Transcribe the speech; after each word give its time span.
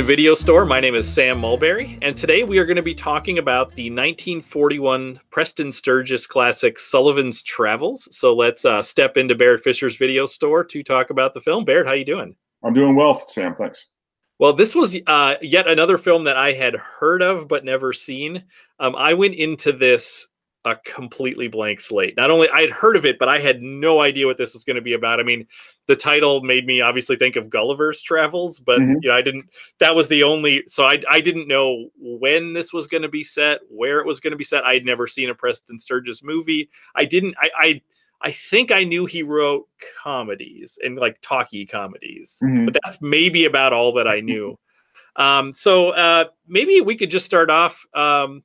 To 0.00 0.06
Video 0.06 0.34
Store. 0.34 0.64
My 0.64 0.80
name 0.80 0.94
is 0.94 1.06
Sam 1.06 1.38
Mulberry, 1.38 1.98
and 2.00 2.16
today 2.16 2.42
we 2.42 2.56
are 2.56 2.64
going 2.64 2.76
to 2.76 2.82
be 2.82 2.94
talking 2.94 3.36
about 3.36 3.74
the 3.74 3.90
1941 3.90 5.20
Preston 5.28 5.70
Sturges 5.70 6.26
classic 6.26 6.78
Sullivan's 6.78 7.42
Travels. 7.42 8.08
So 8.10 8.34
let's 8.34 8.64
uh, 8.64 8.80
step 8.80 9.18
into 9.18 9.34
Barrett 9.34 9.62
Fisher's 9.62 9.96
Video 9.96 10.24
Store 10.24 10.64
to 10.64 10.82
talk 10.82 11.10
about 11.10 11.34
the 11.34 11.42
film. 11.42 11.66
Barrett, 11.66 11.84
how 11.86 11.92
are 11.92 11.96
you 11.96 12.06
doing? 12.06 12.34
I'm 12.64 12.72
doing 12.72 12.96
well, 12.96 13.18
Sam. 13.18 13.54
Thanks. 13.54 13.92
Well, 14.38 14.54
this 14.54 14.74
was 14.74 14.96
uh, 15.06 15.34
yet 15.42 15.68
another 15.68 15.98
film 15.98 16.24
that 16.24 16.38
I 16.38 16.54
had 16.54 16.76
heard 16.76 17.20
of 17.20 17.46
but 17.46 17.66
never 17.66 17.92
seen. 17.92 18.44
Um, 18.78 18.96
I 18.96 19.12
went 19.12 19.34
into 19.34 19.70
this 19.70 20.28
a 20.64 20.76
completely 20.76 21.48
blank 21.48 21.80
slate. 21.80 22.16
Not 22.16 22.30
only 22.30 22.48
I 22.50 22.60
had 22.60 22.70
heard 22.70 22.96
of 22.96 23.06
it, 23.06 23.18
but 23.18 23.28
I 23.28 23.38
had 23.38 23.62
no 23.62 24.00
idea 24.00 24.26
what 24.26 24.36
this 24.36 24.52
was 24.52 24.64
going 24.64 24.76
to 24.76 24.82
be 24.82 24.92
about. 24.92 25.18
I 25.18 25.22
mean, 25.22 25.46
the 25.86 25.96
title 25.96 26.42
made 26.42 26.66
me 26.66 26.80
obviously 26.82 27.16
think 27.16 27.36
of 27.36 27.48
Gulliver's 27.48 28.02
Travels, 28.02 28.58
but 28.58 28.78
mm-hmm. 28.78 28.96
you 29.02 29.08
know, 29.08 29.16
I 29.16 29.22
didn't. 29.22 29.48
That 29.78 29.94
was 29.94 30.08
the 30.08 30.22
only. 30.22 30.62
So 30.68 30.84
I 30.84 31.02
I 31.10 31.20
didn't 31.20 31.48
know 31.48 31.88
when 31.96 32.52
this 32.52 32.72
was 32.72 32.86
going 32.86 33.02
to 33.02 33.08
be 33.08 33.24
set, 33.24 33.60
where 33.70 34.00
it 34.00 34.06
was 34.06 34.20
going 34.20 34.32
to 34.32 34.36
be 34.36 34.44
set. 34.44 34.64
I 34.64 34.74
had 34.74 34.84
never 34.84 35.06
seen 35.06 35.30
a 35.30 35.34
Preston 35.34 35.80
Sturges 35.80 36.22
movie. 36.22 36.68
I 36.94 37.06
didn't. 37.06 37.34
I 37.40 37.50
I, 37.58 37.82
I 38.22 38.32
think 38.32 38.70
I 38.70 38.84
knew 38.84 39.06
he 39.06 39.22
wrote 39.22 39.66
comedies 40.02 40.78
and 40.84 40.96
like 40.96 41.18
talkie 41.22 41.64
comedies, 41.64 42.38
mm-hmm. 42.42 42.66
but 42.66 42.76
that's 42.82 43.00
maybe 43.00 43.46
about 43.46 43.72
all 43.72 43.94
that 43.94 44.06
I 44.08 44.20
knew. 44.20 44.58
Um, 45.16 45.52
so 45.52 45.90
uh, 45.90 46.26
maybe 46.46 46.80
we 46.80 46.96
could 46.96 47.10
just 47.10 47.26
start 47.26 47.50
off. 47.50 47.84
Um, 47.94 48.44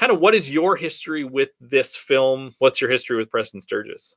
kind 0.00 0.10
of 0.10 0.18
what 0.18 0.34
is 0.34 0.50
your 0.50 0.76
history 0.76 1.24
with 1.24 1.50
this 1.60 1.94
film? 1.94 2.54
What's 2.58 2.80
your 2.80 2.90
history 2.90 3.18
with 3.18 3.30
Preston 3.30 3.60
Sturges? 3.60 4.16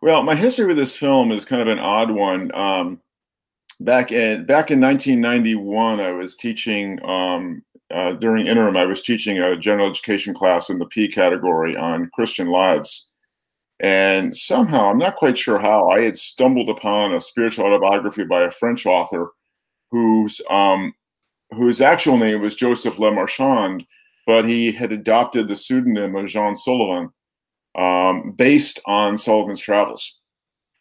Well, 0.00 0.22
my 0.22 0.36
history 0.36 0.66
with 0.66 0.76
this 0.76 0.96
film 0.96 1.32
is 1.32 1.44
kind 1.44 1.60
of 1.60 1.66
an 1.66 1.80
odd 1.80 2.12
one. 2.12 2.54
Um, 2.54 3.00
back 3.80 4.12
in 4.12 4.46
back 4.46 4.70
in 4.70 4.80
1991, 4.80 5.98
I 5.98 6.12
was 6.12 6.36
teaching 6.36 7.04
um, 7.04 7.64
uh, 7.90 8.12
during 8.12 8.46
interim. 8.46 8.76
I 8.76 8.86
was 8.86 9.02
teaching 9.02 9.38
a 9.38 9.56
general 9.56 9.90
education 9.90 10.32
class 10.32 10.70
in 10.70 10.78
the 10.78 10.86
P 10.86 11.08
category 11.08 11.76
on 11.76 12.08
Christian 12.14 12.46
lives, 12.46 13.10
and 13.80 14.34
somehow 14.34 14.90
I'm 14.90 14.98
not 14.98 15.16
quite 15.16 15.36
sure 15.36 15.58
how 15.58 15.90
I 15.90 16.02
had 16.02 16.16
stumbled 16.16 16.70
upon 16.70 17.14
a 17.14 17.20
spiritual 17.20 17.66
autobiography 17.66 18.22
by 18.22 18.42
a 18.42 18.50
French 18.50 18.86
author 18.86 19.30
whose 19.90 20.40
um, 20.48 20.94
whose 21.50 21.80
actual 21.80 22.16
name 22.16 22.40
was 22.40 22.54
Joseph 22.54 22.98
Lemarchand 22.98 23.84
but 24.26 24.44
he 24.44 24.72
had 24.72 24.92
adopted 24.92 25.48
the 25.48 25.56
pseudonym 25.56 26.14
of 26.16 26.26
Jean 26.26 26.56
Sullivan 26.56 27.10
um, 27.76 28.32
based 28.32 28.80
on 28.86 29.18
Sullivan's 29.18 29.60
travels. 29.60 30.20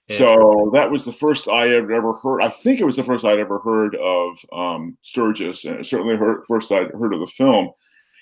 Yeah. 0.08 0.18
So 0.18 0.72
that 0.74 0.90
was 0.90 1.06
the 1.06 1.12
first 1.12 1.48
I 1.48 1.68
had 1.68 1.92
ever 1.92 2.14
heard. 2.14 2.42
I 2.42 2.50
think 2.50 2.80
it 2.80 2.86
was 2.86 2.96
the 2.96 3.04
first 3.04 3.24
I'd 3.24 3.40
ever 3.40 3.60
heard 3.60 3.96
of 3.96 4.40
um, 4.52 4.98
Sturges, 5.04 5.66
and 5.66 5.86
certainly 5.86 6.16
heard, 6.16 6.44
first 6.48 6.72
I'd 6.72 6.92
heard 6.92 7.14
of 7.14 7.20
the 7.20 7.28
film. 7.28 7.72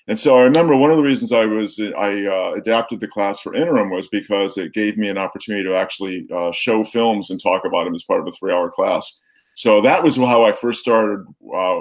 And 0.09 0.19
so 0.19 0.37
I 0.37 0.43
remember 0.43 0.75
one 0.75 0.91
of 0.91 0.97
the 0.97 1.03
reasons 1.03 1.33
I 1.33 1.45
was 1.45 1.79
I 1.79 2.25
uh, 2.25 2.53
adapted 2.55 2.99
the 2.99 3.07
class 3.07 3.41
for 3.41 3.53
interim 3.53 3.89
was 3.89 4.07
because 4.07 4.57
it 4.57 4.73
gave 4.73 4.97
me 4.97 5.09
an 5.09 5.17
opportunity 5.17 5.63
to 5.65 5.75
actually 5.75 6.25
uh, 6.33 6.51
show 6.51 6.83
films 6.83 7.29
and 7.29 7.41
talk 7.41 7.65
about 7.65 7.85
them 7.85 7.95
as 7.95 8.03
part 8.03 8.21
of 8.21 8.27
a 8.27 8.31
three-hour 8.31 8.71
class. 8.71 9.21
So 9.53 9.81
that 9.81 10.03
was 10.03 10.15
how 10.15 10.45
I 10.45 10.53
first 10.53 10.79
started 10.79 11.25
uh, 11.53 11.79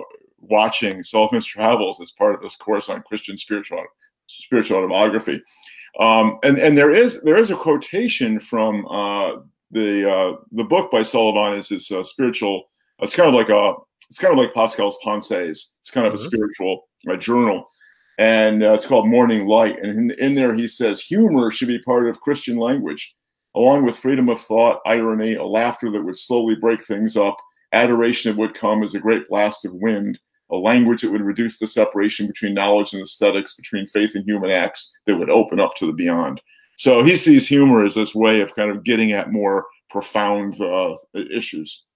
watching 0.48 1.02
Sullivan's 1.02 1.46
Travels 1.46 2.00
as 2.00 2.10
part 2.10 2.34
of 2.34 2.42
this 2.42 2.56
course 2.56 2.88
on 2.88 3.02
Christian 3.02 3.36
spiritual 3.36 3.84
spiritual 4.26 4.78
autobiography. 4.78 5.42
Um, 5.98 6.38
and 6.42 6.58
and 6.58 6.76
there 6.76 6.94
is 6.94 7.22
there 7.22 7.36
is 7.36 7.50
a 7.50 7.56
quotation 7.56 8.38
from 8.38 8.86
uh, 8.86 9.36
the 9.70 10.10
uh, 10.10 10.36
the 10.52 10.64
book 10.64 10.90
by 10.90 11.02
Sullivan 11.02 11.58
is 11.58 11.68
his 11.70 11.90
uh, 11.90 12.02
spiritual. 12.02 12.64
It's 13.00 13.14
kind 13.14 13.28
of 13.28 13.34
like 13.34 13.48
a 13.48 13.74
it's 14.08 14.18
kind 14.18 14.32
of 14.32 14.38
like 14.38 14.54
Pascal's 14.54 14.98
Pensées. 15.04 15.70
It's 15.80 15.90
kind 15.90 16.06
of 16.06 16.12
mm-hmm. 16.12 16.26
a 16.26 16.28
spiritual 16.28 16.88
journal, 17.18 17.66
and 18.18 18.62
uh, 18.62 18.74
it's 18.74 18.86
called 18.86 19.08
Morning 19.08 19.46
Light. 19.46 19.78
And 19.80 20.10
in, 20.10 20.18
in 20.18 20.34
there 20.34 20.54
he 20.54 20.68
says 20.68 21.00
humor 21.00 21.50
should 21.50 21.68
be 21.68 21.78
part 21.78 22.06
of 22.06 22.20
Christian 22.20 22.58
language, 22.58 23.14
along 23.54 23.84
with 23.84 23.96
freedom 23.96 24.28
of 24.28 24.40
thought, 24.40 24.80
irony, 24.84 25.34
a 25.34 25.44
laughter 25.44 25.90
that 25.90 26.04
would 26.04 26.18
slowly 26.18 26.56
break 26.56 26.82
things 26.82 27.16
up, 27.16 27.36
adoration 27.72 28.32
that 28.32 28.38
would 28.38 28.54
come 28.54 28.82
as 28.82 28.94
a 28.94 29.00
great 29.00 29.26
blast 29.28 29.64
of 29.64 29.72
wind, 29.74 30.18
a 30.50 30.56
language 30.56 31.02
that 31.02 31.10
would 31.10 31.22
reduce 31.22 31.58
the 31.58 31.66
separation 31.66 32.26
between 32.26 32.54
knowledge 32.54 32.92
and 32.92 33.02
aesthetics, 33.02 33.54
between 33.54 33.86
faith 33.86 34.14
and 34.14 34.24
human 34.24 34.50
acts, 34.50 34.92
that 35.06 35.16
would 35.16 35.30
open 35.30 35.60
up 35.60 35.74
to 35.76 35.86
the 35.86 35.92
beyond. 35.92 36.40
So 36.76 37.02
he 37.02 37.16
sees 37.16 37.48
humor 37.48 37.84
as 37.84 37.94
this 37.94 38.14
way 38.14 38.40
of 38.40 38.54
kind 38.54 38.70
of 38.70 38.84
getting 38.84 39.12
at 39.12 39.32
more 39.32 39.66
profound 39.90 40.60
uh, 40.60 40.94
issues. 41.14 41.86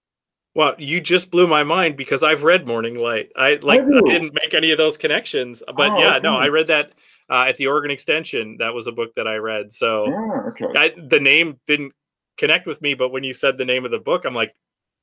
Well, 0.55 0.75
you 0.79 1.01
just 1.01 1.31
blew 1.31 1.47
my 1.47 1.63
mind 1.63 1.97
because 1.97 2.25
I've 2.25 2.43
read 2.43 2.67
Morning 2.67 2.99
Light. 2.99 3.31
I 3.37 3.59
like 3.63 3.83
I, 3.83 4.01
didn't 4.09 4.35
make 4.35 4.53
any 4.53 4.73
of 4.73 4.79
those 4.79 4.97
connections, 4.97 5.63
but 5.77 5.91
oh, 5.91 5.99
yeah, 5.99 6.17
okay. 6.17 6.23
no, 6.23 6.37
I 6.37 6.49
read 6.49 6.67
that 6.69 6.93
uh, 7.31 7.45
at 7.47 7.57
the 7.57 7.69
Oregon 7.69 7.93
Extension. 7.93 8.57
That 8.59 8.75
was 8.75 8.89
a 8.89 8.93
book 8.93 9.11
that 9.15 9.29
I 9.29 9.37
read. 9.37 9.73
So 9.73 10.07
oh, 10.09 10.49
okay. 10.49 10.67
I, 10.77 10.93
the 11.09 11.21
name 11.21 11.61
didn't 11.69 11.93
connect 12.37 12.67
with 12.67 12.83
me, 12.83 12.95
but 12.95 13.11
when 13.11 13.23
you 13.23 13.33
said 13.33 13.59
the 13.59 13.65
name 13.65 13.85
of 13.85 13.93
the 13.93 13.99
book, 13.99 14.25
I'm 14.25 14.35
like, 14.35 14.53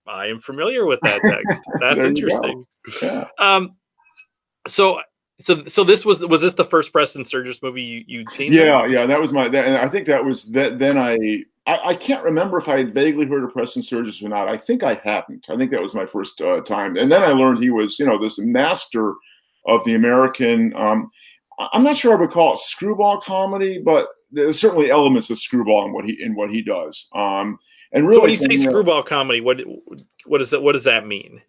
I 0.08 0.28
am 0.28 0.40
familiar 0.40 0.86
with 0.86 1.00
that 1.04 1.22
text. 1.22 1.62
That's 1.80 2.04
interesting. 2.04 2.66
Yeah. 3.02 3.28
Um, 3.40 3.76
so 4.68 5.02
so 5.40 5.66
so 5.66 5.84
this 5.84 6.06
was 6.06 6.26
was 6.26 6.42
this 6.42 6.54
the 6.54 6.66
first 6.66 6.92
Preston 6.92 7.24
Sturges 7.24 7.62
movie 7.62 7.84
you, 7.84 8.04
you'd 8.08 8.32
seen? 8.32 8.52
Yeah, 8.52 8.86
yeah, 8.86 9.06
that 9.06 9.20
was 9.20 9.32
my. 9.32 9.48
That, 9.48 9.84
I 9.84 9.88
think 9.88 10.08
that 10.08 10.24
was 10.24 10.52
that. 10.52 10.78
Then 10.80 10.98
I, 10.98 11.44
I, 11.68 11.90
I 11.90 11.94
can't 11.94 12.24
remember 12.24 12.58
if 12.58 12.68
I 12.68 12.78
had 12.78 12.94
vaguely 12.94 13.28
heard 13.28 13.44
of 13.44 13.54
Preston 13.54 13.84
Sturges 13.84 14.22
or 14.24 14.30
not. 14.30 14.48
I 14.48 14.58
think 14.58 14.84
I 14.84 14.96
hadn't. 14.96 15.48
I 15.50 15.56
think 15.56 15.72
that 15.72 15.82
was 15.82 15.94
my 15.94 16.06
first 16.06 16.42
uh, 16.42 16.62
time, 16.62 16.98
and 16.98 17.12
then 17.12 17.22
I 17.22 17.32
learned 17.32 17.62
he 17.62 17.70
was 17.70 18.00
you 18.00 18.06
know 18.06 18.18
this 18.18 18.40
master 18.40 19.14
of 19.68 19.84
the 19.86 19.94
American. 19.94 20.74
Um, 20.76 21.12
I'm 21.74 21.84
not 21.84 21.98
sure 21.98 22.14
I 22.14 22.20
would 22.20 22.32
call 22.32 22.54
it 22.54 22.60
screwball 22.60 23.20
comedy, 23.20 23.80
but 23.80 24.08
there's 24.32 24.60
certainly 24.60 24.90
elements 24.90 25.30
of 25.30 25.40
screwball 25.40 25.86
in 25.86 25.94
what 25.94 26.06
he 26.06 26.22
in 26.22 26.36
what 26.36 26.50
he 26.50 26.64
does. 26.64 27.10
Um, 27.14 27.60
and 27.92 28.08
really, 28.08 28.16
so 28.16 28.22
when 28.22 28.32
you 28.32 28.38
say 28.38 28.70
screwball 28.70 29.04
comedy, 29.04 29.42
what 29.42 29.62
what 30.26 30.40
does 30.40 30.50
that 30.52 30.62
what 30.62 30.74
does 30.74 30.84
that 30.84 31.06
mean? 31.06 31.42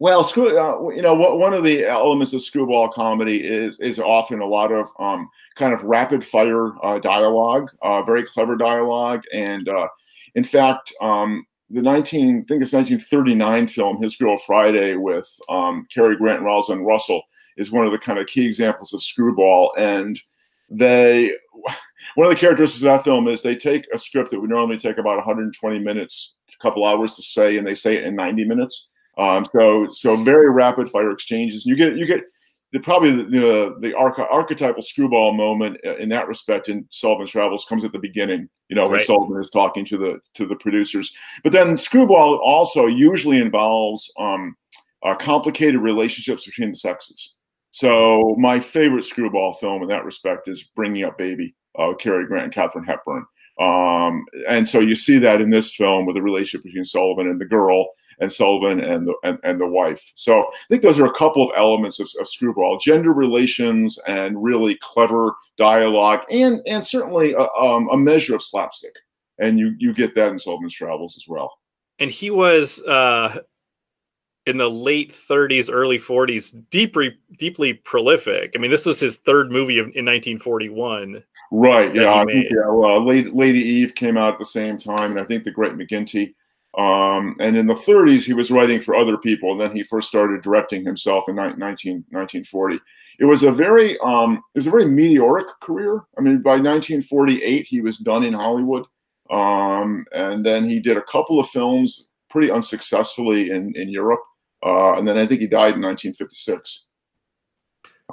Well, 0.00 0.24
screw, 0.24 0.58
uh, 0.58 0.88
you 0.94 1.02
know, 1.02 1.14
one 1.14 1.52
of 1.52 1.62
the 1.62 1.84
elements 1.84 2.32
of 2.32 2.42
screwball 2.42 2.88
comedy 2.88 3.46
is 3.46 3.78
is 3.80 3.98
often 3.98 4.40
a 4.40 4.46
lot 4.46 4.72
of 4.72 4.88
um, 4.98 5.28
kind 5.56 5.74
of 5.74 5.84
rapid 5.84 6.24
fire 6.24 6.72
uh, 6.82 6.98
dialogue, 6.98 7.70
uh, 7.82 8.02
very 8.02 8.22
clever 8.22 8.56
dialogue, 8.56 9.24
and 9.32 9.68
uh, 9.68 9.88
in 10.34 10.44
fact, 10.44 10.92
um, 11.02 11.44
the 11.68 11.82
19 11.82 12.28
I 12.28 12.32
think 12.48 12.62
it's 12.62 12.72
1939 12.72 13.66
film 13.66 14.02
His 14.02 14.16
Girl 14.16 14.38
Friday 14.38 14.96
with 14.96 15.28
um, 15.50 15.86
Cary 15.92 16.16
Grant 16.16 16.38
and 16.38 16.46
Rosalind 16.46 16.86
Russell 16.86 17.22
is 17.58 17.70
one 17.70 17.84
of 17.84 17.92
the 17.92 17.98
kind 17.98 18.18
of 18.18 18.26
key 18.26 18.46
examples 18.46 18.94
of 18.94 19.02
screwball, 19.02 19.74
and 19.76 20.18
they 20.70 21.32
one 22.14 22.26
of 22.26 22.34
the 22.34 22.40
characteristics 22.40 22.82
of 22.82 22.86
that 22.86 23.04
film 23.04 23.28
is 23.28 23.42
they 23.42 23.56
take 23.56 23.86
a 23.92 23.98
script 23.98 24.30
that 24.30 24.40
would 24.40 24.50
normally 24.50 24.78
take 24.78 24.98
about 24.98 25.16
120 25.16 25.78
minutes, 25.78 26.34
a 26.52 26.62
couple 26.62 26.84
hours 26.84 27.14
to 27.16 27.22
say, 27.22 27.56
and 27.56 27.66
they 27.66 27.74
say 27.74 27.96
it 27.96 28.04
in 28.04 28.16
90 28.16 28.44
minutes 28.46 28.90
um, 29.20 29.44
so 29.44 29.86
so 29.86 30.22
very 30.22 30.50
rapid 30.50 30.88
fire 30.88 31.10
exchanges. 31.10 31.66
You 31.66 31.76
get 31.76 31.96
you 31.96 32.06
get 32.06 32.24
the, 32.72 32.80
probably 32.80 33.10
the 33.10 33.24
the, 33.24 33.76
the 33.80 33.94
arch- 33.94 34.18
archetypal 34.18 34.82
screwball 34.82 35.34
moment 35.34 35.78
in 35.82 36.08
that 36.10 36.28
respect 36.28 36.68
in 36.68 36.86
Sullivan's 36.90 37.30
Travels 37.30 37.66
comes 37.66 37.84
at 37.84 37.92
the 37.92 37.98
beginning. 37.98 38.48
You 38.68 38.76
know 38.76 38.84
when 38.84 38.92
right. 38.92 39.02
Sullivan 39.02 39.38
is 39.38 39.50
talking 39.50 39.84
to 39.86 39.98
the 39.98 40.20
to 40.34 40.46
the 40.46 40.56
producers, 40.56 41.14
but 41.42 41.52
then 41.52 41.76
screwball 41.76 42.40
also 42.42 42.86
usually 42.86 43.38
involves 43.38 44.10
um, 44.18 44.56
uh, 45.04 45.14
complicated 45.14 45.80
relationships 45.80 46.46
between 46.46 46.70
the 46.70 46.76
sexes. 46.76 47.36
So 47.70 48.34
my 48.38 48.58
favorite 48.58 49.04
screwball 49.04 49.52
film 49.54 49.82
in 49.82 49.88
that 49.88 50.04
respect 50.04 50.48
is 50.48 50.62
Bringing 50.62 51.04
Up 51.04 51.16
Baby, 51.16 51.54
uh, 51.78 51.94
Cary 51.94 52.26
Grant 52.26 52.44
and 52.44 52.52
Katharine 52.52 52.84
Hepburn. 52.84 53.24
Um, 53.60 54.24
and 54.48 54.66
so 54.66 54.80
you 54.80 54.94
see 54.94 55.18
that 55.18 55.40
in 55.40 55.50
this 55.50 55.74
film 55.74 56.06
with 56.06 56.16
the 56.16 56.22
relationship 56.22 56.64
between 56.64 56.84
Sullivan 56.84 57.28
and 57.28 57.40
the 57.40 57.44
girl 57.44 57.88
and 58.20 58.32
Sullivan 58.32 58.80
and 58.80 59.06
the 59.06 59.14
and, 59.22 59.38
and 59.42 59.60
the 59.60 59.66
wife. 59.66 60.12
So 60.14 60.40
I 60.40 60.50
think 60.68 60.82
those 60.82 60.98
are 60.98 61.06
a 61.06 61.12
couple 61.12 61.42
of 61.42 61.56
elements 61.56 62.00
of, 62.00 62.08
of 62.20 62.28
Screwball: 62.28 62.78
gender 62.78 63.12
relations 63.12 63.98
and 64.06 64.42
really 64.42 64.76
clever 64.80 65.34
dialogue, 65.56 66.24
and 66.30 66.60
and 66.66 66.84
certainly 66.84 67.32
a, 67.32 67.48
um, 67.60 67.88
a 67.90 67.96
measure 67.96 68.34
of 68.34 68.42
slapstick. 68.42 68.94
And 69.38 69.58
you 69.58 69.74
you 69.78 69.92
get 69.92 70.14
that 70.14 70.32
in 70.32 70.38
Sullivan's 70.38 70.74
Travels 70.74 71.16
as 71.16 71.26
well. 71.28 71.52
And 71.98 72.10
he 72.10 72.30
was 72.30 72.82
uh, 72.82 73.40
in 74.50 74.58
the 74.58 74.70
late 74.70 75.14
30s, 75.14 75.70
early 75.72 75.98
40s, 75.98 76.62
deeply 76.70 77.16
deeply 77.38 77.74
prolific. 77.74 78.52
I 78.54 78.58
mean, 78.58 78.70
this 78.70 78.84
was 78.84 79.00
his 79.00 79.16
third 79.16 79.50
movie 79.50 79.78
in 79.78 79.84
1941. 79.86 81.22
Right. 81.52 81.94
Yeah. 81.94 82.12
I 82.12 82.24
think, 82.24 82.46
yeah. 82.50 82.68
Well, 82.68 83.04
Lady, 83.04 83.30
Lady 83.30 83.60
Eve 83.60 83.94
came 83.94 84.16
out 84.16 84.34
at 84.34 84.38
the 84.38 84.44
same 84.44 84.76
time, 84.76 85.12
and 85.12 85.20
I 85.20 85.24
think 85.24 85.44
The 85.44 85.50
Great 85.50 85.72
McGinty 85.72 86.34
um, 86.78 87.34
and 87.40 87.56
in 87.56 87.66
the 87.66 87.74
30s, 87.74 88.24
he 88.24 88.32
was 88.32 88.50
writing 88.50 88.80
for 88.80 88.94
other 88.94 89.16
people, 89.16 89.50
and 89.52 89.60
then 89.60 89.72
he 89.72 89.82
first 89.82 90.08
started 90.08 90.42
directing 90.42 90.84
himself 90.84 91.28
in 91.28 91.34
19, 91.34 91.58
1940. 91.58 92.78
It 93.18 93.24
was 93.24 93.42
a 93.42 93.50
very 93.50 93.98
um, 93.98 94.36
it 94.54 94.58
was 94.58 94.68
a 94.68 94.70
very 94.70 94.86
meteoric 94.86 95.46
career. 95.60 95.98
I 96.16 96.20
mean, 96.20 96.42
by 96.42 96.52
1948, 96.52 97.66
he 97.66 97.80
was 97.80 97.98
done 97.98 98.22
in 98.22 98.32
Hollywood, 98.32 98.86
um, 99.30 100.06
and 100.14 100.46
then 100.46 100.64
he 100.64 100.78
did 100.78 100.96
a 100.96 101.02
couple 101.02 101.40
of 101.40 101.48
films 101.48 102.06
pretty 102.30 102.52
unsuccessfully 102.52 103.50
in 103.50 103.74
in 103.74 103.88
Europe. 103.88 104.20
Uh, 104.64 104.94
and 104.94 105.06
then 105.06 105.16
I 105.16 105.26
think 105.26 105.40
he 105.40 105.46
died 105.46 105.74
in 105.74 105.82
1956. 105.82 106.86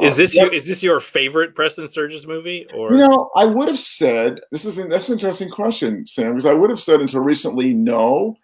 Is 0.02 0.18
this 0.18 0.36
your 0.36 0.54
is 0.54 0.68
this 0.68 0.84
your 0.84 1.00
favorite 1.00 1.56
Preston 1.56 1.88
Sturges 1.88 2.28
movie? 2.28 2.68
Or 2.74 2.92
you 2.92 3.00
know, 3.00 3.30
I 3.36 3.46
would 3.46 3.68
have 3.68 3.80
said 3.80 4.40
this 4.52 4.66
is 4.66 4.78
an, 4.78 4.90
that's 4.90 5.10
an 5.10 5.14
interesting 5.14 5.50
question, 5.50 6.06
Sam, 6.06 6.34
because 6.34 6.46
I 6.46 6.54
would 6.54 6.70
have 6.70 6.80
said 6.80 7.02
until 7.02 7.22
recently 7.22 7.74
no, 7.74 8.36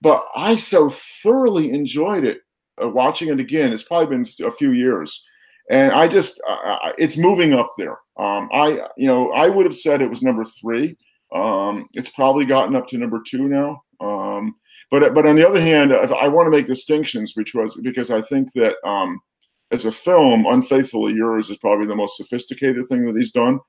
but 0.00 0.24
I 0.34 0.56
so 0.56 0.88
thoroughly 0.88 1.70
enjoyed 1.70 2.24
it 2.24 2.40
uh, 2.82 2.88
watching 2.88 3.28
it 3.28 3.40
again. 3.40 3.72
It's 3.72 3.82
probably 3.82 4.16
been 4.16 4.46
a 4.46 4.50
few 4.50 4.72
years, 4.72 5.26
and 5.70 5.92
I 5.92 6.08
just 6.08 6.40
uh, 6.48 6.92
it's 6.98 7.16
moving 7.16 7.52
up 7.52 7.74
there. 7.76 7.98
Um, 8.16 8.48
I 8.52 8.86
you 8.96 9.06
know 9.06 9.32
I 9.32 9.48
would 9.48 9.66
have 9.66 9.76
said 9.76 10.00
it 10.00 10.10
was 10.10 10.22
number 10.22 10.44
three. 10.44 10.96
Um, 11.34 11.88
it's 11.94 12.10
probably 12.10 12.44
gotten 12.44 12.76
up 12.76 12.86
to 12.88 12.98
number 12.98 13.22
two 13.26 13.48
now. 13.48 13.82
Um, 14.02 14.56
but 14.90 15.14
but 15.14 15.26
on 15.26 15.36
the 15.36 15.48
other 15.48 15.60
hand, 15.60 15.92
I 15.92 16.28
want 16.28 16.46
to 16.46 16.50
make 16.50 16.66
distinctions, 16.66 17.32
which 17.34 17.54
was 17.54 17.78
because 17.82 18.10
I 18.10 18.20
think 18.20 18.52
that 18.54 18.76
um, 18.84 19.20
as 19.70 19.86
a 19.86 19.92
film, 19.92 20.44
Unfaithfully 20.46 21.14
Yours 21.14 21.50
is 21.50 21.56
probably 21.58 21.86
the 21.86 21.96
most 21.96 22.16
sophisticated 22.16 22.86
thing 22.86 23.06
that 23.06 23.16
he's 23.16 23.30
done. 23.30 23.60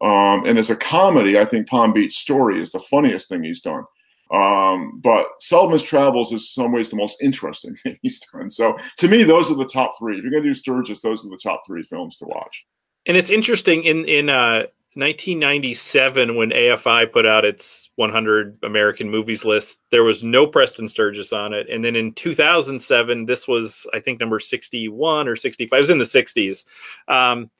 Um, 0.00 0.44
and 0.46 0.58
as 0.58 0.70
a 0.70 0.76
comedy, 0.76 1.38
I 1.38 1.44
think 1.44 1.68
Palm 1.68 1.92
Beach 1.92 2.14
Story 2.14 2.60
is 2.60 2.72
the 2.72 2.80
funniest 2.80 3.28
thing 3.28 3.44
he's 3.44 3.60
done. 3.60 3.84
Um, 4.32 5.00
but 5.00 5.26
Sullivan's 5.40 5.82
Travels 5.82 6.32
is 6.32 6.52
some 6.52 6.72
ways 6.72 6.88
the 6.88 6.96
most 6.96 7.22
interesting 7.22 7.76
thing 7.82 7.98
he's 8.02 8.20
done. 8.32 8.50
So 8.50 8.76
to 8.98 9.08
me, 9.08 9.22
those 9.22 9.50
are 9.50 9.56
the 9.56 9.66
top 9.66 9.90
three. 9.98 10.16
If 10.16 10.24
you're 10.24 10.32
going 10.32 10.42
to 10.42 10.50
do 10.50 10.54
Sturges, 10.54 11.00
those 11.00 11.24
are 11.24 11.28
the 11.28 11.40
top 11.40 11.60
three 11.66 11.82
films 11.82 12.16
to 12.16 12.24
watch. 12.24 12.66
And 13.06 13.16
it's 13.16 13.30
interesting 13.30 13.84
in 13.84 14.04
in 14.06 14.30
uh, 14.30 14.64
1997 14.94 16.36
when 16.36 16.50
AFI 16.50 17.10
put 17.10 17.24
out 17.24 17.46
its 17.46 17.90
100 17.96 18.58
American 18.62 19.10
movies 19.10 19.44
list, 19.44 19.80
there 19.90 20.04
was 20.04 20.22
no 20.22 20.46
Preston 20.46 20.86
Sturges 20.86 21.32
on 21.32 21.54
it. 21.54 21.66
And 21.70 21.82
then 21.82 21.96
in 21.96 22.12
2007, 22.12 23.24
this 23.24 23.48
was 23.48 23.86
I 23.94 24.00
think 24.00 24.20
number 24.20 24.38
61 24.38 25.28
or 25.28 25.36
65. 25.36 25.76
It 25.76 25.80
was 25.80 25.90
in 25.90 25.98
the 25.98 26.04
60s. 26.04 26.64
Um, 27.08 27.50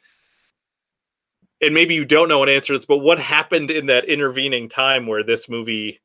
and 1.63 1.73
maybe 1.73 1.95
you 1.95 2.05
don't 2.05 2.29
know 2.29 2.43
an 2.43 2.49
answer 2.49 2.75
to 2.75 2.79
this, 2.79 2.87
but 2.87 2.99
what 2.99 3.19
happened 3.19 3.71
in 3.71 3.87
that 3.87 4.05
intervening 4.07 4.69
time 4.69 5.07
where 5.07 5.23
this 5.23 5.49
movie 5.49 6.01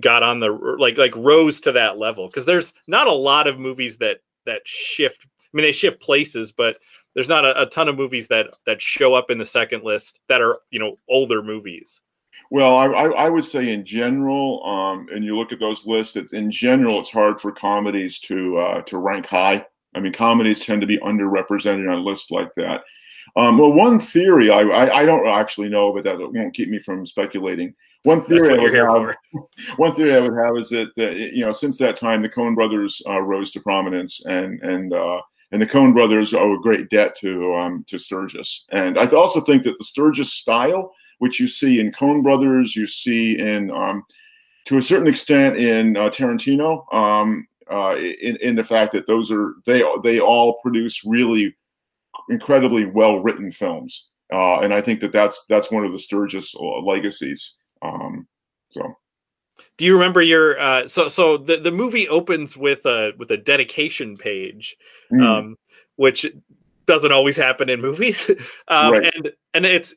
got 0.00 0.22
on 0.22 0.40
the 0.40 0.50
like 0.78 0.98
like 0.98 1.14
rose 1.16 1.60
to 1.62 1.72
that 1.72 1.96
level? 1.96 2.26
Because 2.26 2.44
there's 2.44 2.74
not 2.86 3.06
a 3.06 3.12
lot 3.12 3.46
of 3.46 3.58
movies 3.58 3.96
that 3.98 4.18
that 4.44 4.62
shift. 4.66 5.26
I 5.26 5.56
mean, 5.56 5.62
they 5.62 5.72
shift 5.72 6.02
places, 6.02 6.52
but 6.52 6.76
there's 7.14 7.28
not 7.28 7.44
a, 7.44 7.62
a, 7.62 7.66
ton 7.66 7.88
of 7.88 7.96
movies 7.96 8.28
that 8.28 8.46
that 8.66 8.80
show 8.80 9.14
up 9.14 9.30
in 9.30 9.38
the 9.38 9.46
second 9.46 9.82
list 9.84 10.20
that 10.28 10.40
are 10.40 10.58
you 10.70 10.78
know 10.78 10.98
older 11.08 11.42
movies. 11.42 12.00
Well, 12.50 12.76
I, 12.76 12.86
I 12.86 13.28
would 13.28 13.44
say 13.44 13.72
in 13.72 13.84
general, 13.84 14.64
um, 14.64 15.08
and 15.12 15.22
you 15.22 15.36
look 15.36 15.52
at 15.52 15.60
those 15.60 15.84
lists. 15.84 16.16
It's, 16.16 16.32
in 16.32 16.50
general, 16.50 16.98
it's 17.00 17.10
hard 17.10 17.40
for 17.40 17.52
comedies 17.52 18.18
to 18.20 18.58
uh, 18.58 18.82
to 18.82 18.98
rank 18.98 19.26
high. 19.26 19.66
I 19.94 20.00
mean, 20.00 20.12
comedies 20.12 20.64
tend 20.64 20.80
to 20.80 20.86
be 20.86 20.98
underrepresented 20.98 21.90
on 21.90 22.04
lists 22.04 22.30
like 22.30 22.54
that. 22.56 22.84
Um, 23.36 23.58
well, 23.58 23.72
one 23.72 23.98
theory 23.98 24.50
I, 24.50 24.62
I, 24.62 24.98
I 25.00 25.04
don't 25.04 25.26
actually 25.26 25.68
know, 25.68 25.92
but 25.92 26.04
that 26.04 26.18
won't 26.18 26.54
keep 26.54 26.68
me 26.68 26.78
from 26.78 27.04
speculating. 27.04 27.74
One 28.04 28.24
theory 28.24 28.54
I 28.54 28.62
would 28.62 28.74
have, 28.74 29.16
one 29.76 29.94
theory 29.94 30.14
I 30.14 30.20
would 30.20 30.38
have 30.38 30.56
is 30.56 30.70
that 30.70 30.90
uh, 30.98 31.10
you 31.10 31.44
know 31.44 31.52
since 31.52 31.78
that 31.78 31.96
time 31.96 32.22
the 32.22 32.28
Coen 32.28 32.54
Brothers 32.54 33.02
uh, 33.08 33.20
rose 33.20 33.50
to 33.52 33.60
prominence 33.60 34.24
and 34.24 34.62
and 34.62 34.92
uh, 34.92 35.20
and 35.50 35.62
the 35.62 35.66
Coen 35.66 35.94
brothers 35.94 36.34
owe 36.34 36.54
a 36.54 36.60
great 36.60 36.90
debt 36.90 37.14
to 37.16 37.54
um, 37.54 37.84
to 37.88 37.98
Sturges. 37.98 38.66
And 38.70 38.98
I 38.98 39.06
also 39.06 39.40
think 39.40 39.64
that 39.64 39.78
the 39.78 39.84
Sturges 39.84 40.32
style, 40.32 40.92
which 41.18 41.40
you 41.40 41.46
see 41.46 41.80
in 41.80 41.92
Coen 41.92 42.22
brothers, 42.22 42.76
you 42.76 42.86
see 42.86 43.38
in 43.38 43.70
um, 43.70 44.04
to 44.66 44.78
a 44.78 44.82
certain 44.82 45.06
extent 45.06 45.56
in 45.56 45.96
uh, 45.96 46.10
Tarantino, 46.10 46.92
um, 46.92 47.46
uh, 47.70 47.96
in, 47.96 48.36
in 48.42 48.54
the 48.54 48.64
fact 48.64 48.92
that 48.92 49.06
those 49.06 49.30
are 49.30 49.54
they 49.64 49.82
they 50.02 50.20
all 50.20 50.58
produce 50.62 51.04
really 51.04 51.56
incredibly 52.28 52.84
well 52.84 53.20
written 53.20 53.50
films. 53.50 54.10
Uh, 54.30 54.60
and 54.60 54.74
I 54.74 54.82
think 54.82 55.00
that 55.00 55.12
that's 55.12 55.46
that's 55.48 55.70
one 55.70 55.84
of 55.84 55.92
the 55.92 55.98
Sturges 55.98 56.54
uh, 56.58 56.80
legacies. 56.80 57.56
Um, 57.80 58.26
so 58.70 58.82
do 59.78 59.84
you 59.84 59.94
remember 59.94 60.20
your 60.20 60.60
uh, 60.60 60.86
so 60.86 61.08
so 61.08 61.38
the, 61.38 61.56
the 61.56 61.70
movie 61.70 62.08
opens 62.08 62.56
with 62.56 62.84
a 62.84 63.12
with 63.16 63.30
a 63.30 63.36
dedication 63.36 64.16
page 64.16 64.76
mm. 65.10 65.24
um, 65.24 65.56
which 65.96 66.26
doesn't 66.86 67.12
always 67.12 67.36
happen 67.36 67.70
in 67.70 67.80
movies 67.80 68.30
um, 68.68 68.92
right. 68.92 69.14
and 69.14 69.32
and 69.54 69.64
it's 69.64 69.94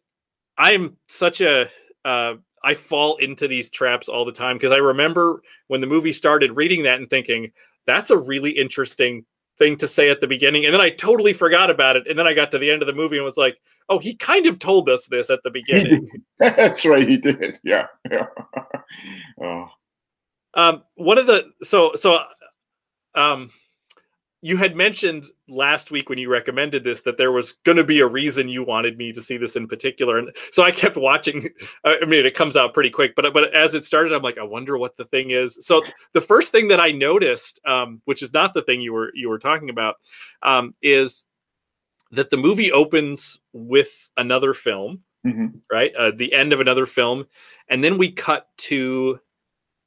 i'm 0.58 0.96
such 1.10 1.42
a 1.42 1.68
uh, 2.06 2.34
I 2.64 2.74
fall 2.74 3.18
into 3.18 3.48
these 3.48 3.70
traps 3.72 4.08
all 4.08 4.24
the 4.24 4.32
time 4.32 4.56
because 4.56 4.72
i 4.72 4.78
remember 4.78 5.42
when 5.68 5.82
the 5.82 5.88
movie 5.88 6.14
started 6.14 6.56
reading 6.56 6.84
that 6.84 7.00
and 7.00 7.10
thinking 7.10 7.52
that's 7.86 8.12
a 8.12 8.18
really 8.18 8.52
interesting 8.52 9.26
thing 9.58 9.78
to 9.78 9.88
say 9.88 10.10
at 10.10 10.22
the 10.22 10.28
beginning 10.28 10.66
and 10.66 10.74
then 10.74 10.82
i 10.82 10.90
totally 10.90 11.34
forgot 11.34 11.70
about 11.70 11.96
it 11.96 12.08
and 12.08 12.18
then 12.18 12.28
i 12.28 12.34
got 12.34 12.52
to 12.52 12.60
the 12.60 12.70
end 12.70 12.82
of 12.82 12.88
the 12.88 12.94
movie 12.94 13.18
and 13.18 13.26
was 13.26 13.38
like 13.38 13.60
oh 13.90 14.00
he 14.00 14.16
kind 14.16 14.46
of 14.46 14.60
told 14.60 14.90
us 14.90 15.08
this 15.08 15.30
at 15.30 15.40
the 15.44 15.52
beginning. 15.54 16.08
that's 16.40 16.86
right 16.86 17.08
he 17.08 17.18
did. 17.18 17.60
Yeah 17.64 17.88
yeah. 18.10 18.28
Oh. 19.42 19.68
Um, 20.54 20.84
one 20.96 21.18
of 21.18 21.28
the 21.28 21.52
so 21.64 21.94
so 21.96 22.20
um 23.16 23.52
you 24.44 24.58
had 24.58 24.76
mentioned 24.76 25.26
last 25.48 25.92
week 25.92 26.10
when 26.10 26.18
you 26.18 26.28
recommended 26.28 26.84
this 26.84 27.04
that 27.04 27.18
there 27.18 27.32
was 27.32 27.54
going 27.64 27.78
to 27.78 27.84
be 27.84 28.00
a 28.00 28.08
reason 28.08 28.50
you 28.50 28.64
wanted 28.64 28.98
me 28.98 29.14
to 29.14 29.22
see 29.22 29.38
this 29.38 29.56
in 29.56 29.68
particular 29.68 30.18
and 30.18 30.36
so 30.52 30.64
i 30.64 30.72
kept 30.72 30.98
watching 30.98 31.48
i 31.86 32.04
mean 32.06 32.26
it 32.26 32.36
comes 32.36 32.58
out 32.58 32.74
pretty 32.74 32.90
quick 32.90 33.14
but 33.16 33.32
but 33.34 33.54
as 33.54 33.76
it 33.76 33.86
started 33.86 34.14
i'm 34.14 34.24
like 34.24 34.38
i 34.38 34.44
wonder 34.44 34.78
what 34.78 34.98
the 34.98 35.06
thing 35.06 35.32
is. 35.32 35.58
So 35.62 35.84
the 36.14 36.22
first 36.22 36.52
thing 36.52 36.68
that 36.70 36.80
i 36.80 36.92
noticed 36.92 37.60
um, 37.68 38.02
which 38.06 38.24
is 38.24 38.34
not 38.34 38.54
the 38.54 38.64
thing 38.64 38.82
you 38.82 38.94
were 38.94 39.12
you 39.14 39.30
were 39.30 39.40
talking 39.40 39.70
about 39.70 39.96
um, 40.44 40.74
is 40.82 41.26
that 42.12 42.30
the 42.30 42.38
movie 42.38 42.72
opens 42.72 43.40
with 43.54 44.10
another 44.18 44.54
film 44.54 45.02
mm-hmm. 45.26 45.48
right 45.72 45.96
uh, 45.96 46.12
the 46.16 46.34
end 46.34 46.54
of 46.54 46.60
another 46.60 46.86
film 46.86 47.26
and 47.70 47.84
then 47.84 47.98
we 47.98 48.12
cut 48.12 48.48
to 48.58 49.20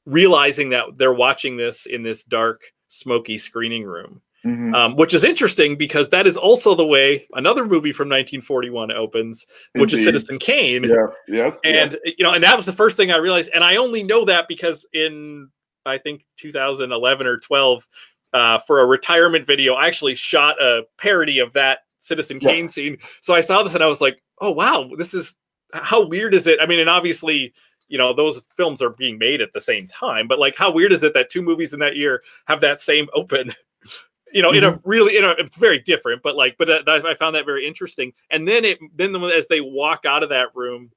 realizing 0.07 0.71
that 0.71 0.85
they're 0.97 1.15
watching 1.15 1.57
this 1.57 1.87
in 1.87 2.03
this 2.03 2.25
dark, 2.25 2.63
smoky 2.89 3.39
screening 3.39 3.85
room. 3.85 4.21
Mm-hmm. 4.45 4.75
Um, 4.75 4.97
which 4.97 5.15
is 5.15 5.25
interesting 5.25 5.75
because 5.75 6.11
that 6.11 6.27
is 6.27 6.37
also 6.37 6.75
the 6.75 6.85
way 6.85 7.27
another 7.33 7.65
movie 7.65 7.95
from 7.95 8.09
1941 8.09 8.93
opens, 8.93 9.47
which 9.73 9.95
Indeed. 9.95 9.95
is 9.95 10.05
Citizen 10.05 10.39
Kane. 10.39 10.85
Yeah. 10.85 11.07
Yes. 11.27 11.59
And 11.65 11.93
yes. 11.93 12.15
you 12.19 12.23
know, 12.23 12.35
and 12.35 12.45
that 12.45 12.55
was 12.55 12.67
the 12.67 12.75
first 12.75 12.99
thing 12.99 13.11
I 13.11 13.17
realized. 13.17 13.49
And 13.55 13.65
I 13.65 13.77
only 13.77 14.03
know 14.03 14.27
that 14.27 14.47
because 14.47 14.87
in 14.93 15.49
I 15.87 15.97
think 15.97 16.27
2011 16.37 17.27
or 17.27 17.39
12, 17.39 17.89
uh, 18.35 18.59
for 18.59 18.81
a 18.81 18.87
retirement 18.87 19.47
video, 19.47 19.77
I 19.77 19.87
actually 19.87 20.15
shot 20.15 20.61
a 20.61 20.83
parody 20.99 21.39
of 21.39 21.55
that 21.55 21.79
Citizen 22.05 22.39
Kane 22.39 22.65
yeah. 22.65 22.71
scene. 22.71 22.99
So 23.21 23.35
I 23.35 23.41
saw 23.41 23.63
this 23.63 23.75
and 23.75 23.83
I 23.83 23.89
was 23.89 24.01
like, 24.01 24.23
oh 24.41 24.51
wow, 24.51 24.91
this 24.97 25.15
is 25.15 25.35
how 25.73 26.07
weird 26.07 26.35
is 26.35 26.47
it? 26.47 26.59
I 26.61 26.67
mean, 26.67 26.81
and 26.81 26.91
obviously 26.91 27.53
you 27.89 27.99
know 27.99 28.13
those 28.13 28.45
films 28.57 28.81
are 28.83 28.91
being 28.91 29.19
made 29.19 29.41
at 29.41 29.53
the 29.53 29.61
same 29.61 29.87
time 29.87 30.27
but 30.27 30.39
like 30.39 30.57
how 30.57 30.73
weird 30.73 30.93
is 30.93 31.03
it 31.03 31.15
that 31.15 31.31
two 31.31 31.43
movies 31.43 31.73
in 31.73 31.81
that 31.81 31.97
year 31.97 32.23
have 32.47 32.61
that 32.61 32.81
same 32.81 33.07
open 33.15 33.53
you 34.33 34.43
know 34.43 34.49
mm-hmm. 34.49 34.59
in 34.59 34.65
a 34.65 34.73
mm-hmm. 34.73 34.89
really 34.89 35.15
you 35.15 35.23
know 35.23 35.35
it's 35.39 35.57
very 35.57 35.79
different 35.79 36.23
but 36.23 36.37
like 36.37 36.57
but 36.59 36.71
uh, 36.71 36.83
i 36.87 37.15
found 37.15 37.35
that 37.35 37.47
very 37.47 37.67
interesting 37.67 38.13
and 38.31 38.47
then 38.47 38.65
it 38.65 38.79
then 38.97 39.15
as 39.25 39.47
they 39.49 39.61
walk 39.61 40.05
out 40.05 40.23
of 40.23 40.29
that 40.29 40.49
room 40.55 40.91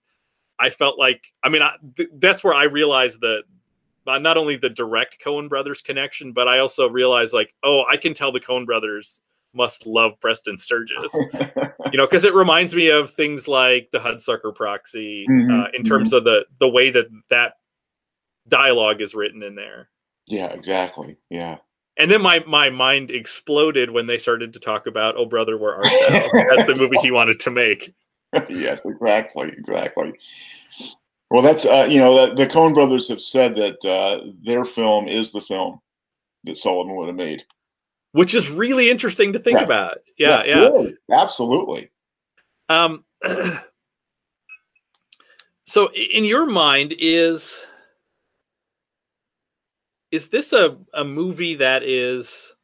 i 0.59 0.69
felt 0.69 0.97
like 0.97 1.31
i 1.43 1.49
mean 1.49 1.61
I, 1.61 1.75
th- 1.95 2.09
that's 2.15 2.43
where 2.43 2.55
i 2.55 2.63
realized 2.63 3.21
that 3.21 3.43
uh, 4.07 4.17
not 4.17 4.37
only 4.37 4.55
the 4.55 4.69
direct 4.69 5.17
coen 5.23 5.49
brothers 5.49 5.81
connection 5.81 6.31
but 6.31 6.47
i 6.47 6.59
also 6.59 6.89
realized 6.89 7.33
like 7.33 7.53
oh 7.63 7.83
i 7.89 7.97
can 7.97 8.13
tell 8.13 8.31
the 8.31 8.39
coen 8.39 8.65
brothers 8.65 9.21
must 9.53 9.85
love 9.85 10.13
Preston 10.19 10.57
Sturges. 10.57 11.13
you 11.91 11.97
know, 11.97 12.05
because 12.05 12.25
it 12.25 12.33
reminds 12.33 12.75
me 12.75 12.89
of 12.89 13.11
things 13.11 13.47
like 13.47 13.89
the 13.91 13.99
Hudsucker 13.99 14.53
Proxy 14.53 15.25
mm-hmm, 15.29 15.51
uh, 15.51 15.65
in 15.73 15.83
terms 15.83 16.09
mm-hmm. 16.09 16.17
of 16.17 16.23
the 16.23 16.45
the 16.59 16.69
way 16.69 16.89
that 16.91 17.07
that 17.29 17.53
dialogue 18.47 19.01
is 19.01 19.13
written 19.13 19.43
in 19.43 19.55
there. 19.55 19.89
Yeah, 20.27 20.47
exactly. 20.47 21.17
Yeah. 21.29 21.57
And 21.99 22.11
then 22.11 22.21
my 22.21 22.43
my 22.47 22.69
mind 22.69 23.09
exploded 23.09 23.89
when 23.89 24.05
they 24.05 24.17
started 24.17 24.53
to 24.53 24.59
talk 24.59 24.85
about 24.85 25.15
"Oh 25.17 25.25
Brother, 25.25 25.57
Where 25.57 25.75
Art 25.75 25.87
Thou?" 26.09 26.29
That's 26.33 26.67
the 26.67 26.75
movie 26.75 26.97
he 27.01 27.11
wanted 27.11 27.39
to 27.41 27.51
make. 27.51 27.93
yes, 28.49 28.81
exactly, 28.85 29.49
exactly. 29.49 30.13
Well, 31.31 31.41
that's 31.41 31.65
uh, 31.65 31.87
you 31.89 31.99
know 31.99 32.27
the, 32.27 32.35
the 32.35 32.47
Coen 32.47 32.73
Brothers 32.73 33.09
have 33.09 33.21
said 33.21 33.55
that 33.55 33.83
uh, 33.83 34.31
their 34.43 34.63
film 34.63 35.07
is 35.07 35.31
the 35.31 35.41
film 35.41 35.79
that 36.43 36.57
Sullivan 36.57 36.95
would 36.95 37.07
have 37.07 37.15
made 37.15 37.43
which 38.17 38.33
is 38.33 38.49
really 38.49 38.89
interesting 38.89 39.31
to 39.33 39.39
think 39.39 39.59
yeah. 39.59 39.65
about. 39.65 39.97
Yeah, 40.17 40.43
yeah, 40.43 40.69
yeah. 41.07 41.21
absolutely. 41.21 41.91
Um, 42.67 43.05
so, 45.65 45.91
in 45.93 46.25
your 46.25 46.47
mind, 46.47 46.95
is 46.97 47.61
is 50.11 50.29
this 50.29 50.51
a 50.51 50.77
a 50.95 51.03
movie 51.03 51.55
that 51.55 51.83
is 51.83 52.55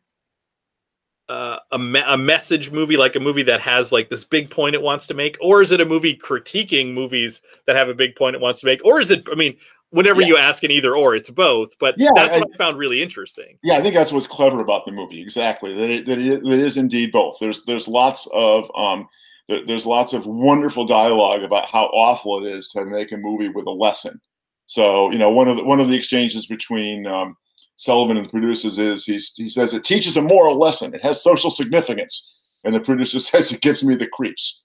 uh, 1.29 1.57
a, 1.71 1.77
me- 1.77 2.03
a 2.03 2.17
message 2.17 2.71
movie, 2.71 2.97
like 2.97 3.15
a 3.15 3.19
movie 3.19 3.43
that 3.43 3.61
has 3.61 3.91
like 3.91 4.09
this 4.09 4.23
big 4.23 4.49
point 4.49 4.73
it 4.73 4.81
wants 4.81 5.05
to 5.05 5.13
make, 5.13 5.37
or 5.39 5.61
is 5.61 5.71
it 5.71 5.81
a 5.81 5.85
movie 5.85 6.17
critiquing 6.17 6.95
movies 6.95 7.43
that 7.67 7.75
have 7.75 7.89
a 7.89 7.93
big 7.93 8.15
point 8.15 8.35
it 8.35 8.41
wants 8.41 8.59
to 8.61 8.65
make, 8.65 8.83
or 8.83 8.99
is 8.99 9.11
it? 9.11 9.23
I 9.31 9.35
mean, 9.35 9.55
whenever 9.93 10.21
Yeah. 10.21 10.27
you 10.27 10.37
ask 10.37 10.63
an 10.63 10.71
either 10.71 10.95
or, 10.95 11.15
it's 11.15 11.29
both. 11.29 11.69
But 11.79 11.95
Yeah, 11.97 12.11
that's 12.15 12.35
what 12.35 12.49
I 12.53 12.57
found 12.57 12.77
really 12.77 13.01
interesting. 13.01 13.57
Yeah, 13.63 13.77
I 13.77 13.81
think 13.81 13.95
that's 13.95 14.11
what's 14.11 14.27
clever 14.27 14.59
about 14.59 14.85
the 14.85 14.91
movie. 14.91 15.21
Exactly 15.21 15.73
that 15.73 15.89
it, 15.89 16.05
that 16.05 16.17
it, 16.19 16.43
that 16.43 16.51
it 16.53 16.59
is 16.59 16.77
indeed 16.77 17.11
both. 17.11 17.37
There's 17.39 17.63
there's 17.65 17.87
lots 17.87 18.27
of 18.33 18.69
um, 18.75 19.07
there- 19.49 19.65
there's 19.65 19.85
lots 19.85 20.13
of 20.13 20.25
wonderful 20.25 20.85
dialogue 20.85 21.43
about 21.43 21.65
how 21.69 21.85
awful 21.85 22.45
it 22.45 22.51
is 22.51 22.69
to 22.69 22.85
make 22.85 23.11
a 23.11 23.17
movie 23.17 23.49
with 23.49 23.65
a 23.67 23.71
lesson. 23.71 24.19
So 24.65 25.11
you 25.11 25.17
know 25.17 25.29
one 25.29 25.47
of 25.47 25.57
the, 25.57 25.63
one 25.63 25.79
of 25.79 25.87
the 25.87 25.95
exchanges 25.95 26.45
between 26.47 27.05
um, 27.07 27.35
Sullivan 27.75 28.17
and 28.17 28.25
the 28.25 28.29
producers 28.29 28.79
is 28.79 29.05
he's, 29.05 29.33
he 29.35 29.49
says 29.49 29.73
it 29.73 29.83
teaches 29.83 30.15
a 30.17 30.21
moral 30.21 30.57
lesson. 30.57 30.93
It 30.93 31.01
has 31.03 31.21
social 31.23 31.49
significance, 31.49 32.33
and 32.63 32.73
the 32.73 32.79
producer 32.79 33.19
says 33.29 33.51
it 33.51 33.61
gives 33.61 33.83
me 33.83 33.95
the 33.95 34.07
creeps. 34.07 34.63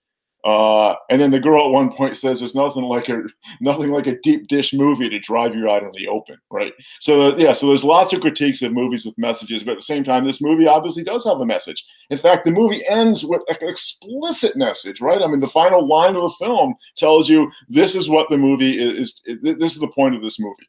Uh, 0.49 0.95
and 1.11 1.21
then 1.21 1.31
the 1.31 1.39
girl 1.39 1.67
at 1.67 1.73
one 1.73 1.93
point 1.93 2.17
says 2.17 2.41
there's 2.41 2.55
nothing 2.55 2.85
like 2.85 3.11
a 3.11 3.23
nothing 3.61 3.91
like 3.91 4.07
a 4.07 4.19
deep 4.21 4.49
dish 4.49 4.73
movie 4.73 5.11
to 5.11 5.19
drive 5.19 5.55
you 5.55 5.69
out 5.69 5.83
in 5.83 5.91
the 5.93 6.09
open, 6.09 6.39
right? 6.51 6.73
So 7.01 7.37
yeah, 7.37 7.53
so 7.53 7.67
there's 7.67 7.85
lots 7.85 8.15
of 8.15 8.23
critiques 8.23 8.63
of 8.63 8.73
movies 8.73 9.05
with 9.05 9.19
messages, 9.19 9.63
but 9.63 9.73
at 9.73 9.79
the 9.79 9.83
same 9.83 10.05
time, 10.05 10.25
this 10.25 10.41
movie 10.41 10.67
obviously 10.67 11.05
does 11.05 11.23
have 11.27 11.39
a 11.39 11.45
message. 11.45 11.85
In 12.09 12.17
fact, 12.17 12.47
the 12.47 12.51
movie 12.51 12.83
ends 12.89 13.27
with 13.27 13.43
an 13.49 13.57
explicit 13.61 14.57
message, 14.57 15.03
right? 15.03 15.21
I 15.21 15.27
mean, 15.27 15.41
the 15.41 15.49
final 15.49 15.87
line 15.87 16.17
of 16.17 16.23
the 16.23 16.47
film 16.47 16.77
tells 16.97 17.29
you 17.29 17.51
this 17.69 17.95
is 17.95 18.09
what 18.09 18.31
the 18.31 18.39
movie 18.39 18.79
is. 18.79 19.21
is 19.27 19.39
this 19.43 19.75
is 19.75 19.81
the 19.81 19.89
point 19.89 20.15
of 20.15 20.23
this 20.23 20.41
movie. 20.41 20.67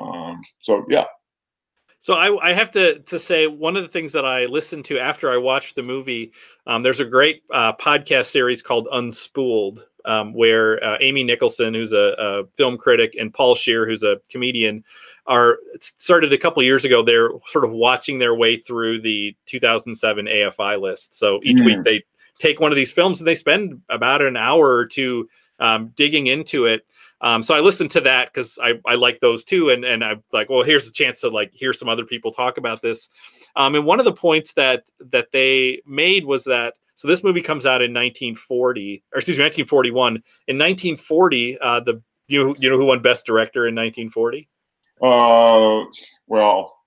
Um, 0.00 0.40
so 0.62 0.86
yeah, 0.88 1.04
So 2.00 2.14
I, 2.14 2.50
I 2.50 2.52
have 2.52 2.70
to 2.72 3.00
to 3.00 3.18
say 3.18 3.46
one 3.46 3.76
of 3.76 3.82
the 3.82 3.88
things 3.88 4.12
that 4.12 4.24
I 4.24 4.46
listened 4.46 4.84
to 4.86 4.98
after 4.98 5.30
I 5.30 5.36
watched 5.36 5.74
the 5.74 5.82
movie. 5.82 6.32
Um, 6.66 6.82
there's 6.82 7.00
a 7.00 7.04
great 7.04 7.42
uh, 7.52 7.72
podcast 7.74 8.26
series 8.26 8.62
called 8.62 8.86
Unspooled, 8.92 9.82
um, 10.04 10.32
where 10.32 10.82
uh, 10.84 10.96
Amy 11.00 11.24
Nicholson, 11.24 11.74
who's 11.74 11.92
a, 11.92 12.14
a 12.18 12.46
film 12.56 12.78
critic, 12.78 13.16
and 13.18 13.34
Paul 13.34 13.54
Scheer, 13.54 13.86
who's 13.86 14.04
a 14.04 14.20
comedian, 14.30 14.84
are 15.26 15.58
started 15.80 16.32
a 16.32 16.38
couple 16.38 16.62
years 16.62 16.84
ago. 16.84 17.02
They're 17.02 17.30
sort 17.46 17.64
of 17.64 17.72
watching 17.72 18.18
their 18.18 18.34
way 18.34 18.56
through 18.56 19.00
the 19.02 19.36
2007 19.46 20.26
AFI 20.26 20.80
list. 20.80 21.18
So 21.18 21.40
each 21.42 21.58
Mm. 21.58 21.64
week 21.64 21.84
they 21.84 22.04
take 22.38 22.60
one 22.60 22.70
of 22.70 22.76
these 22.76 22.92
films 22.92 23.20
and 23.20 23.26
they 23.26 23.34
spend 23.34 23.82
about 23.90 24.22
an 24.22 24.36
hour 24.36 24.76
or 24.76 24.86
two 24.86 25.28
um, 25.58 25.92
digging 25.96 26.28
into 26.28 26.66
it. 26.66 26.86
Um, 27.20 27.42
so 27.42 27.54
I 27.54 27.60
listened 27.60 27.90
to 27.92 28.00
that 28.02 28.32
because 28.32 28.58
I, 28.62 28.74
I 28.86 28.94
like 28.94 29.20
those 29.20 29.44
too, 29.44 29.70
and 29.70 29.84
and 29.84 30.04
I'm 30.04 30.22
like, 30.32 30.48
well, 30.48 30.62
here's 30.62 30.88
a 30.88 30.92
chance 30.92 31.20
to 31.22 31.28
like 31.28 31.52
hear 31.52 31.72
some 31.72 31.88
other 31.88 32.04
people 32.04 32.30
talk 32.32 32.58
about 32.58 32.80
this. 32.80 33.08
Um, 33.56 33.74
and 33.74 33.84
one 33.84 33.98
of 33.98 34.04
the 34.04 34.12
points 34.12 34.52
that 34.54 34.84
that 35.10 35.28
they 35.32 35.82
made 35.86 36.24
was 36.24 36.44
that 36.44 36.74
so 36.94 37.08
this 37.08 37.24
movie 37.24 37.42
comes 37.42 37.66
out 37.66 37.80
in 37.80 37.92
1940, 37.92 39.04
or 39.12 39.18
excuse 39.18 39.38
me, 39.38 39.44
1941. 39.44 40.22
In 40.48 40.58
1940, 40.58 41.58
uh, 41.60 41.80
the 41.80 42.02
you 42.28 42.54
you 42.58 42.70
know 42.70 42.76
who 42.76 42.86
won 42.86 43.02
Best 43.02 43.26
Director 43.26 43.66
in 43.66 43.74
1940? 43.74 44.48
uh, 45.00 45.84
well, 46.26 46.77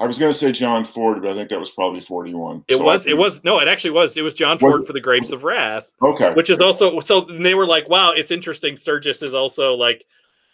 I 0.00 0.06
was 0.06 0.16
going 0.18 0.32
to 0.32 0.38
say 0.38 0.52
John 0.52 0.84
Ford, 0.84 1.22
but 1.22 1.30
I 1.32 1.34
think 1.34 1.48
that 1.50 1.58
was 1.58 1.70
probably 1.70 2.00
41. 2.00 2.64
It 2.68 2.76
So 2.76 2.84
was 2.84 3.06
it 3.06 3.16
was 3.16 3.42
no, 3.42 3.58
it 3.58 3.66
actually 3.68 3.90
was 3.90 4.16
it 4.16 4.22
was 4.22 4.34
John 4.34 4.58
Ford 4.58 4.82
it? 4.82 4.86
for 4.86 4.92
The 4.92 5.00
Grapes 5.00 5.32
of 5.32 5.42
Wrath. 5.44 5.92
okay. 6.02 6.32
which 6.34 6.50
is 6.50 6.60
also 6.60 7.00
so 7.00 7.22
they 7.22 7.54
were 7.54 7.66
like 7.66 7.88
wow 7.88 8.12
it's 8.12 8.30
interesting 8.30 8.76
sturges 8.76 9.22
is 9.22 9.34
also 9.34 9.74
like 9.74 10.04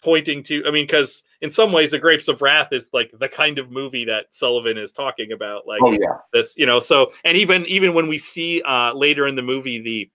pointing 0.03 0.43
to 0.43 0.63
i 0.67 0.71
mean 0.71 0.85
because 0.87 1.23
in 1.41 1.51
some 1.51 1.73
ways 1.73 1.91
the 1.91 1.99
grapes 1.99 2.29
of 2.29 2.43
wrath 2.43 2.69
is 2.75 2.91
like 2.93 3.11
the 3.19 3.29
kind 3.29 3.59
of 3.59 3.71
movie 3.71 4.05
that 4.05 4.27
sullivan 4.35 4.77
is 4.77 4.93
talking 4.93 5.33
about 5.33 5.67
like 5.67 5.81
oh 5.83 5.93
yeah, 5.93 6.19
this 6.31 6.55
you 6.59 6.67
know 6.67 6.79
so 6.79 7.11
and 7.25 7.39
even 7.39 7.65
even 7.65 7.95
when 7.95 8.07
we 8.07 8.19
see 8.19 8.61
uh 8.63 8.93
later 8.93 9.27
in 9.27 9.35
the 9.35 9.41
movie 9.41 9.81
the 9.81 10.11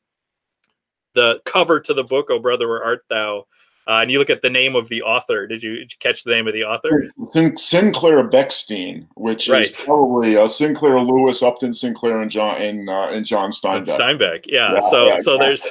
the 1.15 1.41
cover 1.43 1.79
to 1.79 1.95
the 1.95 2.03
book 2.03 2.27
oh 2.29 2.37
brother 2.37 2.67
where 2.67 2.83
art 2.83 3.03
thou 3.09 3.43
uh, 3.89 4.01
and 4.01 4.11
you 4.11 4.19
look 4.19 4.29
at 4.29 4.41
the 4.41 4.49
name 4.49 4.75
of 4.75 4.87
the 4.89 5.01
author 5.01 5.47
did 5.47 5.61
you, 5.63 5.77
did 5.77 5.91
you 5.91 5.97
catch 5.99 6.23
the 6.23 6.31
name 6.31 6.47
of 6.47 6.53
the 6.53 6.63
author 6.63 7.09
Sin- 7.33 7.57
Sinclair 7.57 8.29
Beckstein, 8.29 9.07
which 9.15 9.49
Right. 9.49 9.63
is 9.63 9.71
probably 9.71 10.37
uh, 10.37 10.47
Sinclair 10.47 10.99
Lewis, 11.01 11.41
Upton 11.43 11.73
Sinclair, 11.73 12.21
and 12.21 12.31
John 12.31 12.61
and, 12.61 12.89
uh, 12.89 13.07
and 13.09 13.25
John 13.25 13.45
And 13.45 13.53
Steinbeck. 13.53 13.97
steinbeck 13.97 14.45
yeah, 14.47 14.75
Yeah, 14.75 14.79
so 14.81 15.07
yeah, 15.07 15.15
so 15.21 15.33
yeah. 15.33 15.39
there's 15.39 15.67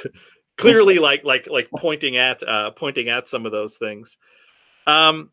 clearly 0.57 0.99
like 0.99 1.23
like 1.23 1.47
like 1.47 1.69
pointing 1.77 2.17
at 2.17 2.43
uh 2.47 2.71
pointing 2.71 3.07
at 3.07 3.27
some 3.27 3.45
of 3.45 3.51
those 3.53 3.77
things 3.77 4.17
um 4.87 5.29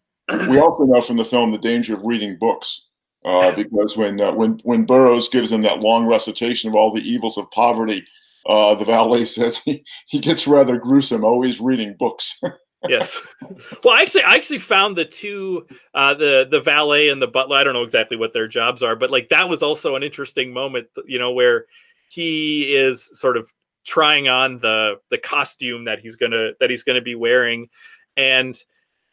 we 0.49 0.59
also 0.61 0.85
know 0.85 1.01
from 1.01 1.17
the 1.17 1.25
film 1.25 1.53
the 1.53 1.59
danger 1.59 1.95
of 1.95 2.03
reading 2.05 2.37
books. 2.39 2.89
Uh, 3.25 3.55
because 3.57 3.97
when 3.97 4.21
uh, 4.21 4.33
when 4.35 4.61
when 4.65 4.85
Burrows 4.85 5.29
gives 5.29 5.51
him 5.51 5.63
that 5.63 5.81
long 5.81 6.07
recitation 6.07 6.69
of 6.69 6.75
all 6.77 6.93
the 6.93 7.01
evils 7.03 7.39
of 7.39 7.51
poverty, 7.53 8.05
uh, 8.47 8.75
the 8.75 8.85
valet 8.85 9.25
says 9.37 9.59
he, 9.59 9.85
he 10.09 10.19
gets 10.19 10.47
rather 10.49 10.79
gruesome, 10.79 11.25
always 11.25 11.61
reading 11.61 11.95
books. 11.99 12.41
yes. 12.89 13.21
Well, 13.85 13.95
actually, 13.95 14.25
I 14.25 14.35
actually 14.35 14.59
found 14.59 14.97
the 14.97 15.05
two, 15.05 15.67
uh, 15.95 16.15
the 16.15 16.49
the 16.51 16.61
valet 16.61 17.09
and 17.11 17.23
the 17.23 17.29
butler. 17.29 17.57
I 17.57 17.65
don't 17.65 17.75
know 17.75 17.85
exactly 17.85 18.17
what 18.17 18.33
their 18.33 18.49
jobs 18.49 18.83
are, 18.83 18.97
but 18.97 19.11
like 19.11 19.29
that 19.29 19.49
was 19.49 19.63
also 19.63 19.95
an 19.95 20.03
interesting 20.03 20.53
moment. 20.53 20.89
You 21.07 21.19
know, 21.19 21.31
where 21.31 21.67
he 22.09 22.75
is 22.75 23.09
sort 23.19 23.37
of 23.37 23.53
trying 23.85 24.29
on 24.29 24.59
the 24.59 24.97
the 25.11 25.19
costume 25.19 25.85
that 25.85 26.01
he's 26.01 26.17
gonna 26.17 26.51
that 26.59 26.71
he's 26.71 26.83
gonna 26.83 27.03
be 27.03 27.15
wearing, 27.15 27.69
and 28.17 28.61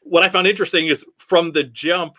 what 0.01 0.24
I 0.24 0.29
found 0.29 0.48
interesting 0.48 0.88
is 0.88 1.05
from 1.17 1.51
the 1.51 1.63
jump, 1.63 2.15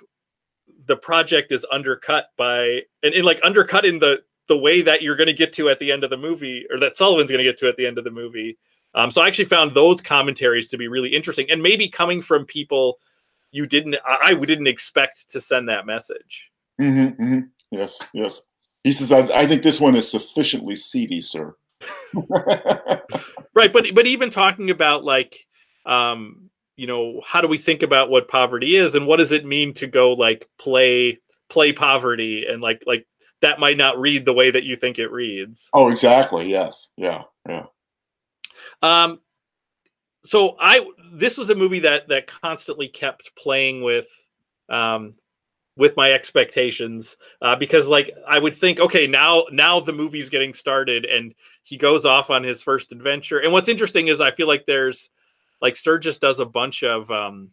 the 0.87 0.97
project 0.97 1.53
is 1.53 1.67
undercut 1.71 2.27
by 2.37 2.83
and, 3.03 3.15
and 3.15 3.25
like 3.25 3.41
undercut 3.43 3.85
in 3.85 3.99
the 3.99 4.23
the 4.49 4.59
way 4.59 4.83
that 4.83 5.03
you're 5.03 5.17
going 5.17 5.27
to 5.27 5.33
get 5.33 5.53
to 5.55 5.71
at 5.71 5.79
the 5.79 5.91
end 5.91 6.05
of 6.05 6.11
the 6.11 6.17
movie, 6.17 6.67
or 6.71 6.79
that 6.79 6.97
Sullivan's 6.97 7.31
going 7.31 7.39
to 7.39 7.51
get 7.51 7.59
to 7.59 7.69
at 7.69 7.77
the 7.77 7.87
end 7.87 7.99
of 7.99 8.05
the 8.05 8.11
movie. 8.11 8.59
Um, 8.95 9.11
so 9.11 9.23
I 9.23 9.29
actually 9.29 9.47
found 9.47 9.75
those 9.75 10.01
commentaries 10.01 10.69
to 10.69 10.79
be 10.79 10.89
really 10.89 11.15
interesting, 11.15 11.51
and 11.51 11.63
maybe 11.63 11.89
coming 11.89 12.23
from 12.23 12.45
people 12.45 12.99
you 13.51 13.67
didn't, 13.67 13.97
I, 14.05 14.31
I 14.31 14.35
didn't 14.35 14.67
expect 14.67 15.31
to 15.31 15.41
send 15.41 15.69
that 15.69 15.87
message. 15.87 16.51
hmm 16.79 17.09
hmm 17.09 17.41
Yes, 17.71 18.01
yes. 18.13 18.43
He 18.85 18.93
says, 18.93 19.11
I, 19.11 19.21
I 19.21 19.47
think 19.47 19.63
this 19.63 19.81
one 19.81 19.97
is 19.97 20.11
sufficiently 20.11 20.77
seedy, 20.77 21.21
sir. 21.21 21.57
Right, 23.55 23.73
but 23.73 23.87
but 23.95 24.07
even 24.07 24.31
talking 24.31 24.71
about 24.71 25.05
like, 25.05 25.47
um, 25.87 26.51
you 26.77 26.89
know, 26.89 27.23
how 27.25 27.41
do 27.41 27.47
we 27.47 27.57
think 27.57 27.83
about 27.83 28.11
what 28.11 28.27
poverty 28.29 28.77
is, 28.77 28.97
and 28.97 29.07
what 29.07 29.19
does 29.19 29.31
it 29.31 29.45
mean 29.47 29.75
to 29.75 29.87
go 29.87 30.13
like 30.13 30.49
play 30.59 31.21
play 31.49 31.73
poverty, 31.73 32.47
and 32.49 32.61
like 32.61 32.83
like 32.85 33.07
that 33.43 33.61
might 33.61 33.77
not 33.77 34.01
read 34.01 34.25
the 34.25 34.33
way 34.33 34.51
that 34.51 34.65
you 34.65 34.77
think 34.77 34.99
it 34.99 35.13
reads. 35.13 35.71
oh, 35.73 35.89
exactly. 35.89 36.51
Yes. 36.51 36.91
Yeah. 36.97 37.23
Yeah. 37.49 37.67
Um, 38.85 39.21
so 40.25 40.57
I 40.61 40.87
this 41.15 41.39
was 41.39 41.49
a 41.49 41.55
movie 41.55 41.81
that 41.81 42.09
that 42.09 42.27
constantly 42.27 42.89
kept 42.89 43.35
playing 43.35 43.83
with 43.83 44.09
um 44.69 45.15
with 45.77 45.97
my 45.97 46.13
expectations 46.13 47.17
uh, 47.41 47.57
because 47.57 47.89
like 47.89 48.13
I 48.29 48.39
would 48.39 48.55
think 48.55 48.79
okay 48.79 49.07
now 49.07 49.47
now 49.51 49.81
the 49.81 49.93
movie's 49.93 50.29
getting 50.29 50.53
started 50.53 51.07
and 51.07 51.35
he 51.63 51.79
goes 51.79 52.05
off 52.05 52.29
on 52.29 52.45
his 52.45 52.63
first 52.63 52.93
adventure. 52.93 53.39
And 53.39 53.53
what's 53.53 53.71
interesting 53.71 54.09
is 54.09 54.21
I 54.21 54.33
feel 54.33 54.47
like 54.47 54.67
there's 54.67 55.09
like 55.63 55.77
Sturges 55.77 56.19
does 56.19 56.39
a 56.39 56.45
bunch 56.45 56.83
of 56.83 57.11
um 57.11 57.51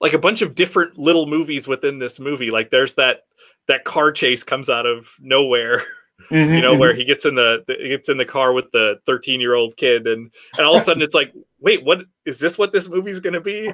like 0.00 0.14
a 0.14 0.18
bunch 0.18 0.40
of 0.40 0.54
different 0.54 0.98
little 0.98 1.26
movies 1.26 1.68
within 1.68 1.98
this 1.98 2.18
movie. 2.18 2.50
Like 2.50 2.70
there's 2.70 2.94
that 2.94 3.24
that 3.68 3.84
car 3.84 4.12
chase 4.12 4.42
comes 4.42 4.70
out 4.70 4.86
of 4.86 5.08
nowhere 5.20 5.82
Mm-hmm, 6.30 6.54
you 6.54 6.60
know, 6.60 6.76
where 6.78 6.94
he 6.94 7.04
gets 7.04 7.24
in 7.24 7.34
the, 7.34 7.64
the 7.66 7.76
gets 7.88 8.08
in 8.08 8.16
the 8.16 8.24
car 8.24 8.52
with 8.52 8.70
the 8.72 9.00
13 9.06 9.40
year 9.40 9.54
old 9.54 9.76
kid, 9.76 10.06
and 10.06 10.30
and 10.56 10.66
all 10.66 10.76
of 10.76 10.82
a 10.82 10.84
sudden 10.84 11.02
it's 11.02 11.14
like, 11.14 11.32
wait, 11.60 11.84
what 11.84 12.04
is 12.24 12.38
this? 12.38 12.56
What 12.58 12.72
this 12.72 12.88
movie's 12.88 13.20
going 13.20 13.34
to 13.34 13.40
be? 13.40 13.72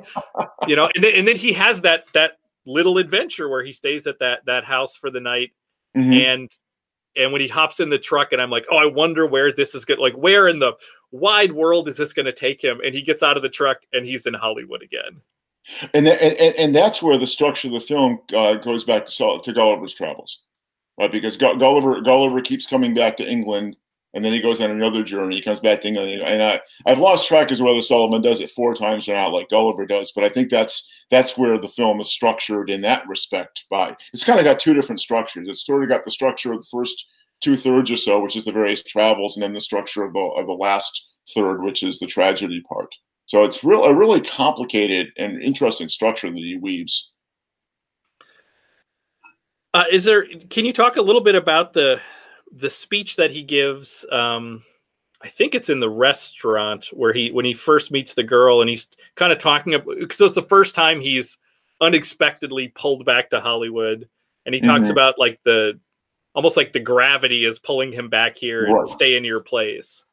You 0.67 0.77
know, 0.77 0.89
and 0.95 1.03
then 1.05 1.15
and 1.15 1.29
then 1.29 1.37
he 1.37 1.53
has 1.55 1.81
that 1.83 2.05
that 2.15 2.39
little 2.67 2.99
adventure 2.99 3.49
where 3.49 3.65
he 3.65 3.73
stays 3.73 4.07
at 4.07 4.19
that 4.21 4.45
that 4.47 4.65
house 4.65 4.97
for 4.97 5.11
the 5.11 5.21
night, 5.21 5.53
Mhm. 5.97 6.21
and 6.33 6.51
and 7.17 7.33
when 7.33 7.41
he 7.41 7.49
hops 7.49 7.81
in 7.81 7.89
the 7.91 7.99
truck, 7.99 8.33
and 8.33 8.41
I'm 8.41 8.51
like, 8.51 8.67
oh, 8.71 8.77
I 8.77 8.87
wonder 8.87 9.27
where 9.27 9.53
this 9.53 9.75
is 9.75 9.85
going. 9.85 9.99
Like, 10.01 10.15
where 10.15 10.47
in 10.47 10.59
the 10.61 10.75
wide 11.11 11.51
world 11.53 11.89
is 11.89 11.97
this 11.97 12.13
going 12.13 12.27
to 12.27 12.33
take 12.33 12.63
him? 12.63 12.81
And 12.85 12.95
he 12.95 13.03
gets 13.03 13.23
out 13.25 13.37
of 13.37 13.43
the 13.43 13.49
truck, 13.49 13.79
and 13.93 14.07
he's 14.07 14.27
in 14.27 14.35
Hollywood 14.35 14.83
again. 14.83 15.21
and, 15.95 16.07
and 16.09 16.55
and 16.59 16.75
that's 16.75 17.03
where 17.03 17.19
the 17.19 17.27
structure 17.27 17.69
of 17.69 17.75
the 17.75 17.81
film 17.81 18.21
uh, 18.35 18.55
goes 18.55 18.85
back 18.85 19.07
to 19.07 19.41
to 19.43 19.53
Gulliver's 19.53 19.95
Travels, 19.95 20.43
right? 20.99 21.13
Because 21.13 21.37
Gulliver 21.37 22.01
Gulliver 22.01 22.41
keeps 22.41 22.67
coming 22.67 22.95
back 22.95 23.17
to 23.19 23.29
England, 23.29 23.77
and 24.15 24.25
then 24.25 24.33
he 24.33 24.41
goes 24.41 24.61
on 24.61 24.71
another 24.71 25.03
journey. 25.03 25.37
He 25.37 25.43
comes 25.43 25.61
back 25.61 25.81
to 25.83 25.89
England, 25.89 26.23
and 26.23 26.43
I 26.43 26.61
I've 26.87 26.99
lost 26.99 27.29
track 27.29 27.51
as 27.51 27.63
whether 27.63 27.83
Solomon 27.83 28.23
does 28.23 28.41
it 28.41 28.51
four 28.51 28.75
times 28.75 29.09
or 29.09 29.15
not, 29.15 29.33
like 29.33 29.51
Gulliver 29.51 29.87
does. 29.87 30.13
But 30.13 30.25
I 30.25 30.29
think 30.29 30.51
that's 30.51 30.91
that's 31.11 31.37
where 31.37 31.59
the 31.59 31.69
film 31.69 32.01
is 32.01 32.11
structured 32.11 32.71
in 32.71 32.81
that 32.83 33.07
respect. 33.07 33.65
By 33.71 33.97
it's 34.13 34.25
kind 34.25 34.39
of 34.39 34.45
got 34.45 34.59
two 34.59 34.75
different 34.75 35.01
structures. 35.01 35.49
It's 35.49 35.65
sort 35.65 35.83
of 35.83 35.89
got 35.89 36.05
the 36.05 36.11
structure 36.11 36.53
of 36.53 36.61
the 36.61 36.69
first 36.71 37.09
two 37.41 37.57
thirds 37.57 37.91
or 37.91 37.97
so, 37.97 38.21
which 38.21 38.37
is 38.37 38.45
the 38.45 38.53
various 38.53 38.83
travels, 38.83 39.37
and 39.37 39.43
then 39.43 39.53
the 39.53 39.61
structure 39.61 40.03
of 40.03 40.13
the 40.13 40.21
of 40.21 40.47
the 40.47 40.53
last 40.53 41.09
third, 41.35 41.63
which 41.63 41.83
is 41.83 41.99
the 41.99 42.07
tragedy 42.07 42.63
part. 42.69 42.95
So 43.27 43.45
it's 43.45 43.63
real 43.63 43.85
a 43.85 43.95
really 43.95 44.23
complicated 44.23 45.09
and 45.19 45.43
interesting 45.43 45.89
structure 45.89 46.31
that 46.31 46.37
he 46.37 46.57
weaves. 46.57 47.13
Uh, 49.79 49.85
is 49.93 50.03
there? 50.03 50.27
Can 50.51 50.65
you 50.65 50.73
talk 50.73 50.97
a 50.97 51.03
little 51.03 51.21
bit 51.21 51.37
about 51.37 51.73
the 51.73 52.01
the 52.51 52.69
speech 52.69 53.15
that 53.15 53.31
he 53.31 53.45
gives? 53.45 54.05
Um, 54.11 54.65
I 55.23 55.29
think 55.29 55.55
it's 55.55 55.71
in 55.71 55.79
the 55.79 55.89
restaurant 55.89 56.89
where 56.93 57.13
he 57.13 57.31
when 57.31 57.45
he 57.45 57.55
first 57.55 57.93
meets 57.93 58.15
the 58.15 58.25
girl 58.25 58.61
and 58.61 58.69
he's 58.69 58.89
kind 59.15 59.31
of 59.31 59.39
talking 59.39 59.75
about 59.75 59.97
because 60.01 60.21
it's 60.21 60.35
the 60.35 60.43
first 60.43 60.75
time 60.75 61.01
he's 61.01 61.39
unexpectedly 61.81 62.69
pulled 62.75 63.05
back 63.05 63.31
to 63.31 63.41
Hollywood 63.41 64.09
and 64.45 64.53
he 64.53 64.61
talks 64.61 64.83
mm-hmm. 64.83 64.91
about 64.91 65.17
like 65.17 65.39
the 65.45 65.79
almost 66.35 66.57
like 66.57 66.73
the 66.73 66.81
gravity 66.81 67.45
is 67.45 67.61
pulling 67.61 67.93
him 67.93 68.09
back 68.09 68.37
here 68.37 68.65
right. 68.65 68.81
and 68.81 68.89
stay 68.89 69.17
in 69.17 69.23
your 69.23 69.39
place. 69.39 70.05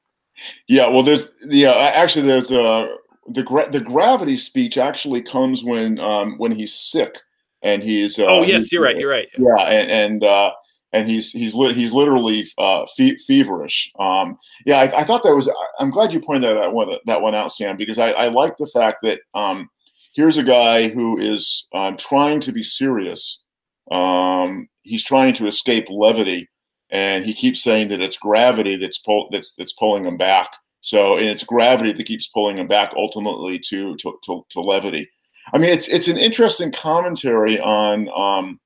Yeah, 0.68 0.90
well, 0.90 1.02
there's 1.02 1.32
yeah, 1.48 1.72
actually 1.72 2.28
there's 2.28 2.52
uh 2.52 2.90
the 3.30 3.42
gra- 3.42 3.72
the 3.72 3.80
gravity 3.80 4.38
speech 4.38 4.78
actually 4.78 5.24
comes 5.24 5.64
when 5.64 5.98
um 5.98 6.38
when 6.38 6.52
he's 6.52 6.76
sick 6.76 7.18
and 7.66 7.84
he's 7.84 8.18
uh, 8.18 8.26
oh 8.26 8.44
yes, 8.44 8.72
you're 8.72 8.84
right, 8.84 8.96
you're 8.96 9.10
right. 9.10 9.28
Yeah, 9.38 9.64
and, 9.64 9.92
and 9.92 10.24
uh 10.24 10.52
and 10.96 11.10
he's 11.10 11.32
he's 11.32 11.54
li- 11.54 11.74
he's 11.74 11.92
literally 11.92 12.48
uh, 12.58 12.86
fe- 12.96 13.18
feverish. 13.28 13.92
Um, 14.00 14.38
yeah, 14.66 14.78
I, 14.78 15.02
I, 15.02 15.04
thought 15.04 15.24
that 15.24 15.36
was. 15.36 15.52
I'm 15.78 15.90
glad 15.90 16.14
you 16.14 16.22
pointed 16.22 16.56
that 16.56 16.72
one 16.72 16.96
that 17.06 17.22
one 17.22 17.36
out, 17.36 17.52
Sam, 17.52 17.76
because 17.76 18.00
I, 18.00 18.12
I 18.12 18.28
like 18.30 18.56
the 18.58 18.72
fact 18.74 19.00
that 19.04 19.20
um, 19.34 19.70
here's 20.14 20.38
a 20.38 20.44
guy 20.44 20.88
who 20.88 21.18
is 21.18 21.68
uh, 21.74 21.92
trying 21.98 22.40
to 22.42 22.54
be 22.54 22.64
serious. 22.64 23.44
Um, 23.92 24.70
he's 24.84 25.04
trying 25.04 25.34
to 25.36 25.48
escape 25.48 25.88
levity, 25.90 26.48
and 26.90 27.26
he 27.26 27.34
keeps 27.34 27.62
saying 27.62 27.90
that 27.90 28.02
it's 28.02 28.18
gravity 28.18 28.78
that's 28.78 29.00
pull 29.00 29.28
that's 29.32 29.54
that's 29.58 29.74
pulling 29.74 30.06
him 30.06 30.16
back. 30.16 30.50
So, 30.80 31.18
and 31.18 31.26
it's 31.26 31.44
gravity 31.44 31.92
that 31.92 32.06
keeps 32.06 32.28
pulling 32.28 32.58
him 32.58 32.68
back 32.68 32.94
ultimately 32.96 33.60
to 33.70 33.98
to, 33.98 34.18
to, 34.24 34.46
to 34.50 34.62
levity. 34.62 35.10
I 35.54 35.58
mean, 35.58 35.72
it's 35.72 35.88
it's 35.88 36.08
an 36.08 36.18
interesting 36.18 36.72
commentary 36.72 37.60
on 37.60 38.10
um, 38.16 38.60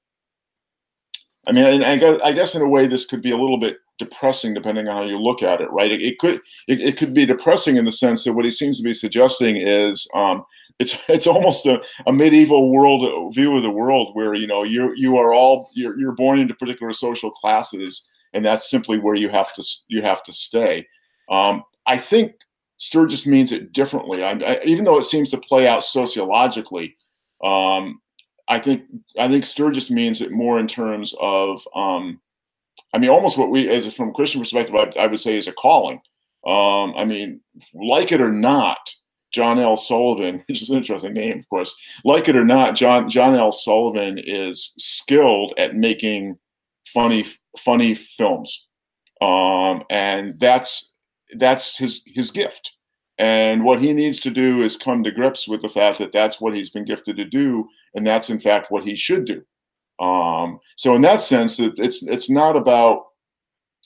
I 1.48 1.52
mean, 1.52 1.84
I 1.84 1.98
guess, 1.98 2.22
I 2.24 2.32
guess 2.32 2.56
in 2.56 2.62
a 2.62 2.68
way 2.68 2.86
this 2.88 3.06
could 3.06 3.22
be 3.22 3.32
a 3.32 3.38
little 3.38 3.58
bit 3.58 3.78
depressing 3.98 4.54
depending 4.54 4.88
on 4.88 4.96
how 4.96 5.08
you 5.08 5.20
look 5.20 5.44
at 5.44 5.62
it, 5.62 5.70
right? 5.72 5.92
It, 5.92 6.02
it 6.02 6.20
could 6.20 6.36
it, 6.68 6.80
it, 6.80 6.98
could 6.98 7.14
be 7.14 7.26
depressing 7.26 7.76
in 7.76 7.86
the 7.86 7.92
sense 7.92 8.24
that 8.24 8.34
what 8.34 8.46
he 8.46 8.52
seems 8.52 8.78
to 8.78 8.84
be 8.84 8.94
suggesting 8.94 9.58
is 9.58 10.08
um, 10.16 10.46
it's 10.80 10.98
it's 11.10 11.28
almost 11.28 11.66
a, 11.66 11.82
a 12.08 12.14
medieval 12.14 12.72
world 12.72 13.34
view 13.34 13.56
of 13.56 13.64
the 13.64 13.70
world 13.70 14.16
where 14.16 14.34
you 14.34 14.48
know 14.48 14.64
you 14.64 14.94
you 14.96 15.18
are 15.18 15.34
all 15.34 15.70
you're, 15.74 16.00
you're 16.00 16.14
born 16.14 16.40
into 16.40 16.54
particular 16.54 16.94
social 16.94 17.32
classes 17.32 18.08
and 18.34 18.46
that's 18.46 18.70
simply 18.70 18.98
where 19.00 19.16
you 19.16 19.30
have 19.30 19.54
to 19.54 19.64
you 19.88 20.02
have 20.02 20.24
to 20.24 20.32
stay. 20.32 20.88
Um, 21.30 21.64
I 21.86 21.98
think 21.98 22.34
Sturges 22.80 23.26
means 23.26 23.52
it 23.52 23.74
differently. 23.74 24.24
I, 24.24 24.32
I, 24.32 24.62
even 24.66 24.86
though 24.86 24.98
it 24.98 25.04
seems 25.04 25.32
to 25.32 25.38
play 25.38 25.68
out 25.68 25.84
sociologically, 25.84 26.96
um, 27.44 28.02
I 28.48 28.60
think 28.60 28.84
I 29.18 29.28
think 29.28 29.46
Sturges 29.46 29.92
means 29.92 30.22
it 30.22 30.32
more 30.32 30.60
in 30.60 30.68
terms 30.68 31.14
of, 31.20 31.62
um, 31.76 32.20
I 32.94 32.98
mean, 32.98 33.10
almost 33.10 33.38
what 33.38 33.52
we, 33.52 33.70
as 33.70 33.94
from 33.94 34.10
a 34.10 34.14
Christian 34.14 34.42
perspective, 34.42 34.76
I, 34.76 34.92
I 35.00 35.08
would 35.08 35.20
say 35.20 35.38
is 35.38 35.48
a 35.48 35.52
calling. 35.52 36.02
Um, 36.48 36.94
I 36.96 37.04
mean, 37.04 37.42
like 37.74 38.14
it 38.14 38.22
or 38.22 38.32
not, 38.32 38.90
John 39.34 39.60
L. 39.60 39.76
Sullivan, 39.76 40.42
which 40.48 40.62
is 40.62 40.70
an 40.70 40.78
interesting 40.78 41.14
name, 41.14 41.40
of 41.40 41.50
course. 41.50 41.76
Like 42.06 42.30
it 42.30 42.38
or 42.38 42.46
not, 42.46 42.76
John 42.76 43.10
John 43.10 43.36
L. 43.36 43.52
Sullivan 43.52 44.18
is 44.18 44.72
skilled 44.78 45.54
at 45.58 45.76
making 45.76 46.38
funny 46.88 47.26
funny 47.58 47.94
films, 47.94 48.68
um, 49.22 49.84
and 49.90 50.40
that's 50.40 50.94
that's 51.38 51.78
his 51.78 52.02
his 52.06 52.32
gift. 52.32 52.78
And 53.18 53.66
what 53.66 53.84
he 53.84 53.92
needs 53.92 54.20
to 54.22 54.30
do 54.30 54.64
is 54.64 54.78
come 54.78 55.04
to 55.04 55.12
grips 55.12 55.48
with 55.48 55.62
the 55.62 55.70
fact 55.70 55.98
that 56.00 56.14
that's 56.14 56.40
what 56.40 56.54
he's 56.54 56.70
been 56.70 56.86
gifted 56.86 57.18
to 57.18 57.26
do, 57.26 57.68
and 57.94 58.08
that's 58.08 58.30
in 58.30 58.40
fact 58.40 58.72
what 58.72 58.86
he 58.86 58.96
should 58.96 59.26
do. 59.26 59.42
Um, 60.04 60.60
so 60.78 60.96
in 60.96 61.02
that 61.02 61.22
sense, 61.22 61.60
it's 61.60 62.02
it's 62.04 62.30
not 62.30 62.56
about 62.56 63.04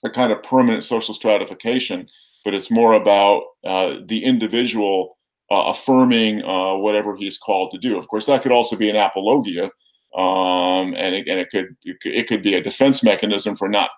a 0.03 0.09
kind 0.09 0.31
of 0.31 0.43
permanent 0.43 0.83
social 0.83 1.15
stratification, 1.15 2.07
but 2.45 2.53
it's 2.53 2.69
more 2.69 2.93
about 2.93 3.43
uh, 3.65 3.95
the 4.05 4.23
individual 4.23 5.17
uh, 5.51 5.63
affirming 5.65 6.43
uh, 6.43 6.75
whatever 6.75 7.15
he's 7.15 7.37
called 7.37 7.71
to 7.71 7.79
do. 7.79 7.97
Of 7.97 8.07
course, 8.07 8.27
that 8.27 8.43
could 8.43 8.51
also 8.51 8.75
be 8.75 8.89
an 8.89 8.95
apologia, 8.95 9.65
um, 10.15 10.93
and, 10.95 11.15
it, 11.15 11.27
and 11.27 11.39
it 11.39 11.49
could 11.49 11.75
it 11.83 12.27
could 12.27 12.43
be 12.43 12.53
a 12.53 12.61
defense 12.61 13.03
mechanism 13.03 13.55
for 13.55 13.67
not 13.67 13.89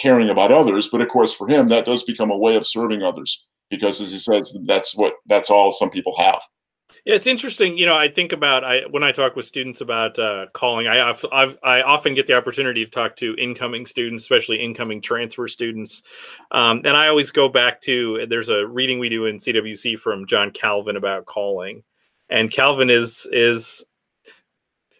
caring 0.00 0.30
about 0.30 0.52
others. 0.52 0.88
But 0.88 1.00
of 1.00 1.08
course, 1.08 1.34
for 1.34 1.48
him, 1.48 1.68
that 1.68 1.86
does 1.86 2.02
become 2.04 2.30
a 2.30 2.38
way 2.38 2.56
of 2.56 2.66
serving 2.66 3.02
others 3.02 3.46
because 3.70 4.00
as 4.00 4.12
he 4.12 4.18
says 4.18 4.54
that's 4.66 4.94
what 4.96 5.14
that's 5.26 5.50
all 5.50 5.70
some 5.70 5.90
people 5.90 6.14
have 6.18 6.42
yeah, 7.06 7.14
it's 7.14 7.26
interesting. 7.26 7.78
You 7.78 7.86
know, 7.86 7.96
I 7.96 8.08
think 8.08 8.32
about 8.32 8.62
I 8.62 8.82
when 8.90 9.02
I 9.02 9.10
talk 9.10 9.34
with 9.34 9.46
students 9.46 9.80
about 9.80 10.18
uh, 10.18 10.46
calling. 10.52 10.86
I 10.86 11.08
I've, 11.32 11.58
i 11.62 11.80
often 11.80 12.14
get 12.14 12.26
the 12.26 12.34
opportunity 12.34 12.84
to 12.84 12.90
talk 12.90 13.16
to 13.16 13.34
incoming 13.36 13.86
students, 13.86 14.22
especially 14.22 14.62
incoming 14.62 15.00
transfer 15.00 15.48
students, 15.48 16.02
um, 16.50 16.82
and 16.84 16.94
I 16.94 17.08
always 17.08 17.30
go 17.30 17.48
back 17.48 17.80
to 17.82 18.26
there's 18.28 18.50
a 18.50 18.66
reading 18.66 18.98
we 18.98 19.08
do 19.08 19.24
in 19.24 19.38
CWC 19.38 19.98
from 19.98 20.26
John 20.26 20.50
Calvin 20.50 20.96
about 20.96 21.24
calling, 21.24 21.84
and 22.28 22.50
Calvin 22.50 22.90
is 22.90 23.26
is 23.32 23.82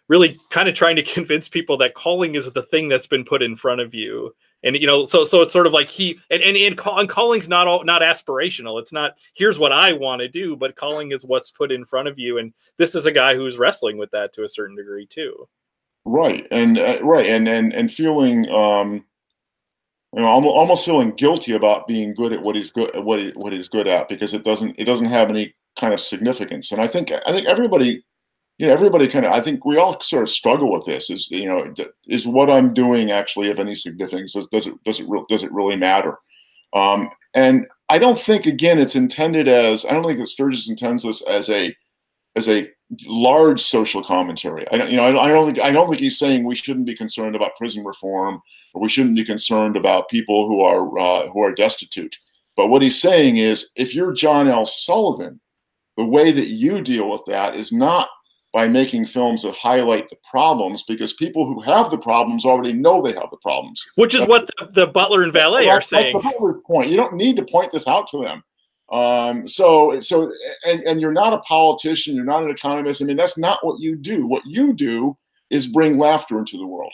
really 0.07 0.39
kind 0.49 0.67
of 0.67 0.73
trying 0.73 0.95
to 0.95 1.03
convince 1.13 1.47
people 1.47 1.77
that 1.77 1.93
calling 1.93 2.33
is 2.33 2.51
the 2.51 2.63
thing 2.63 2.89
that's 2.89 3.07
been 3.07 3.25
put 3.25 3.43
in 3.43 3.55
front 3.55 3.79
of 3.79 3.93
you 3.93 4.33
and 4.63 4.75
you 4.75 4.87
know 4.87 5.05
so 5.05 5.23
so 5.23 5.41
it's 5.41 5.53
sort 5.53 5.67
of 5.67 5.73
like 5.73 5.89
he 5.89 6.19
and 6.29 6.41
and, 6.41 6.55
and, 6.57 6.77
call, 6.77 6.99
and 6.99 7.09
calling's 7.09 7.49
not 7.49 7.67
all 7.67 7.83
not 7.83 8.01
aspirational. 8.01 8.79
It's 8.79 8.93
not 8.93 9.17
here's 9.33 9.59
what 9.59 9.71
i 9.71 9.93
want 9.93 10.21
to 10.21 10.27
do 10.27 10.55
but 10.55 10.75
calling 10.75 11.11
is 11.11 11.25
what's 11.25 11.51
put 11.51 11.71
in 11.71 11.85
front 11.85 12.07
of 12.07 12.19
you. 12.19 12.37
And 12.37 12.53
this 12.77 12.95
is 12.95 13.05
a 13.05 13.11
guy 13.11 13.35
who's 13.35 13.57
wrestling 13.57 13.97
with 13.97 14.11
that 14.11 14.33
to 14.33 14.43
a 14.43 14.49
certain 14.49 14.75
degree 14.75 15.05
too. 15.05 15.47
Right. 16.05 16.47
And 16.51 16.79
uh, 16.79 16.99
right. 17.03 17.27
And 17.27 17.47
and 17.47 17.73
and 17.73 17.91
feeling 17.91 18.49
um 18.49 19.05
you 20.13 20.21
know 20.21 20.27
almost 20.27 20.85
feeling 20.85 21.11
guilty 21.11 21.53
about 21.53 21.87
being 21.87 22.13
good 22.13 22.33
at 22.33 22.41
what 22.41 22.55
he's 22.55 22.71
good 22.71 22.95
at 22.95 23.03
what 23.03 23.19
he, 23.19 23.31
what 23.35 23.53
he's 23.53 23.69
good 23.69 23.87
at 23.87 24.09
because 24.09 24.33
it 24.33 24.43
doesn't 24.43 24.75
it 24.77 24.85
doesn't 24.85 25.05
have 25.07 25.29
any 25.29 25.53
kind 25.79 25.93
of 25.93 25.99
significance. 25.99 26.71
And 26.71 26.81
i 26.81 26.87
think 26.87 27.11
i 27.11 27.31
think 27.31 27.47
everybody 27.47 28.03
you 28.61 28.67
know, 28.67 28.73
everybody 28.73 29.07
kind 29.07 29.25
of, 29.25 29.31
I 29.31 29.41
think 29.41 29.65
we 29.65 29.77
all 29.77 29.99
sort 30.01 30.21
of 30.21 30.29
struggle 30.29 30.71
with 30.71 30.85
this 30.85 31.09
is, 31.09 31.31
you 31.31 31.47
know, 31.47 31.73
is 32.07 32.27
what 32.27 32.51
I'm 32.51 32.75
doing 32.75 33.09
actually 33.09 33.49
of 33.49 33.57
any 33.57 33.73
significance? 33.73 34.33
Does, 34.33 34.45
does 34.49 34.67
it, 34.67 34.75
does 34.83 34.99
it, 34.99 35.09
re- 35.09 35.25
does 35.29 35.43
it 35.43 35.51
really 35.51 35.75
matter? 35.75 36.19
Um, 36.71 37.09
and 37.33 37.65
I 37.89 37.97
don't 37.97 38.19
think, 38.19 38.45
again, 38.45 38.77
it's 38.77 38.95
intended 38.95 39.47
as, 39.47 39.83
I 39.83 39.93
don't 39.93 40.05
think 40.05 40.19
that 40.19 40.27
Sturges 40.27 40.69
intends 40.69 41.01
this 41.01 41.23
as 41.23 41.49
a, 41.49 41.75
as 42.35 42.47
a 42.49 42.69
large 43.07 43.59
social 43.59 44.03
commentary. 44.03 44.67
I 44.71 44.77
don't, 44.77 44.91
you 44.91 44.97
know, 44.97 45.05
I, 45.05 45.25
I 45.25 45.29
don't 45.29 45.45
think, 45.47 45.65
I 45.65 45.71
don't 45.71 45.89
think 45.89 45.99
he's 45.99 46.19
saying 46.19 46.43
we 46.43 46.53
shouldn't 46.53 46.85
be 46.85 46.95
concerned 46.95 47.35
about 47.35 47.55
prison 47.57 47.83
reform 47.83 48.43
or 48.75 48.81
we 48.83 48.89
shouldn't 48.89 49.15
be 49.15 49.25
concerned 49.25 49.75
about 49.75 50.07
people 50.09 50.47
who 50.47 50.61
are, 50.61 50.99
uh, 50.99 51.29
who 51.29 51.41
are 51.41 51.51
destitute. 51.51 52.15
But 52.55 52.67
what 52.67 52.83
he's 52.83 53.01
saying 53.01 53.37
is, 53.37 53.71
if 53.75 53.95
you're 53.95 54.13
John 54.13 54.47
L. 54.47 54.67
Sullivan, 54.67 55.41
the 55.97 56.05
way 56.05 56.31
that 56.31 56.49
you 56.49 56.83
deal 56.83 57.09
with 57.09 57.23
that 57.25 57.55
is 57.55 57.71
not 57.71 58.07
by 58.53 58.67
making 58.67 59.05
films 59.05 59.43
that 59.43 59.55
highlight 59.55 60.09
the 60.09 60.17
problems 60.29 60.83
because 60.83 61.13
people 61.13 61.45
who 61.45 61.61
have 61.61 61.89
the 61.89 61.97
problems 61.97 62.45
already 62.45 62.73
know 62.73 63.01
they 63.01 63.13
have 63.13 63.29
the 63.31 63.37
problems. 63.37 63.85
Which 63.95 64.13
is 64.13 64.21
that's, 64.21 64.29
what 64.29 64.49
the, 64.59 64.65
the, 64.73 64.87
butler 64.87 65.23
and 65.23 65.31
valet 65.31 65.69
are 65.69 65.81
saying. 65.81 66.19
That's 66.21 66.37
the 66.37 66.61
point. 66.65 66.89
You 66.89 66.97
don't 66.97 67.13
need 67.13 67.37
to 67.37 67.45
point 67.45 67.71
this 67.71 67.87
out 67.87 68.09
to 68.09 68.21
them. 68.21 68.43
Um, 68.91 69.47
so, 69.47 69.97
so, 70.01 70.33
and, 70.65 70.81
and 70.81 70.99
you're 70.99 71.13
not 71.13 71.31
a 71.31 71.39
politician. 71.39 72.13
You're 72.13 72.25
not 72.25 72.43
an 72.43 72.49
economist. 72.49 73.01
I 73.01 73.05
mean, 73.05 73.15
that's 73.15 73.37
not 73.37 73.59
what 73.65 73.79
you 73.79 73.95
do. 73.95 74.27
What 74.27 74.43
you 74.45 74.73
do 74.73 75.17
is 75.49 75.67
bring 75.67 75.97
laughter 75.97 76.37
into 76.37 76.57
the 76.57 76.67
world. 76.67 76.93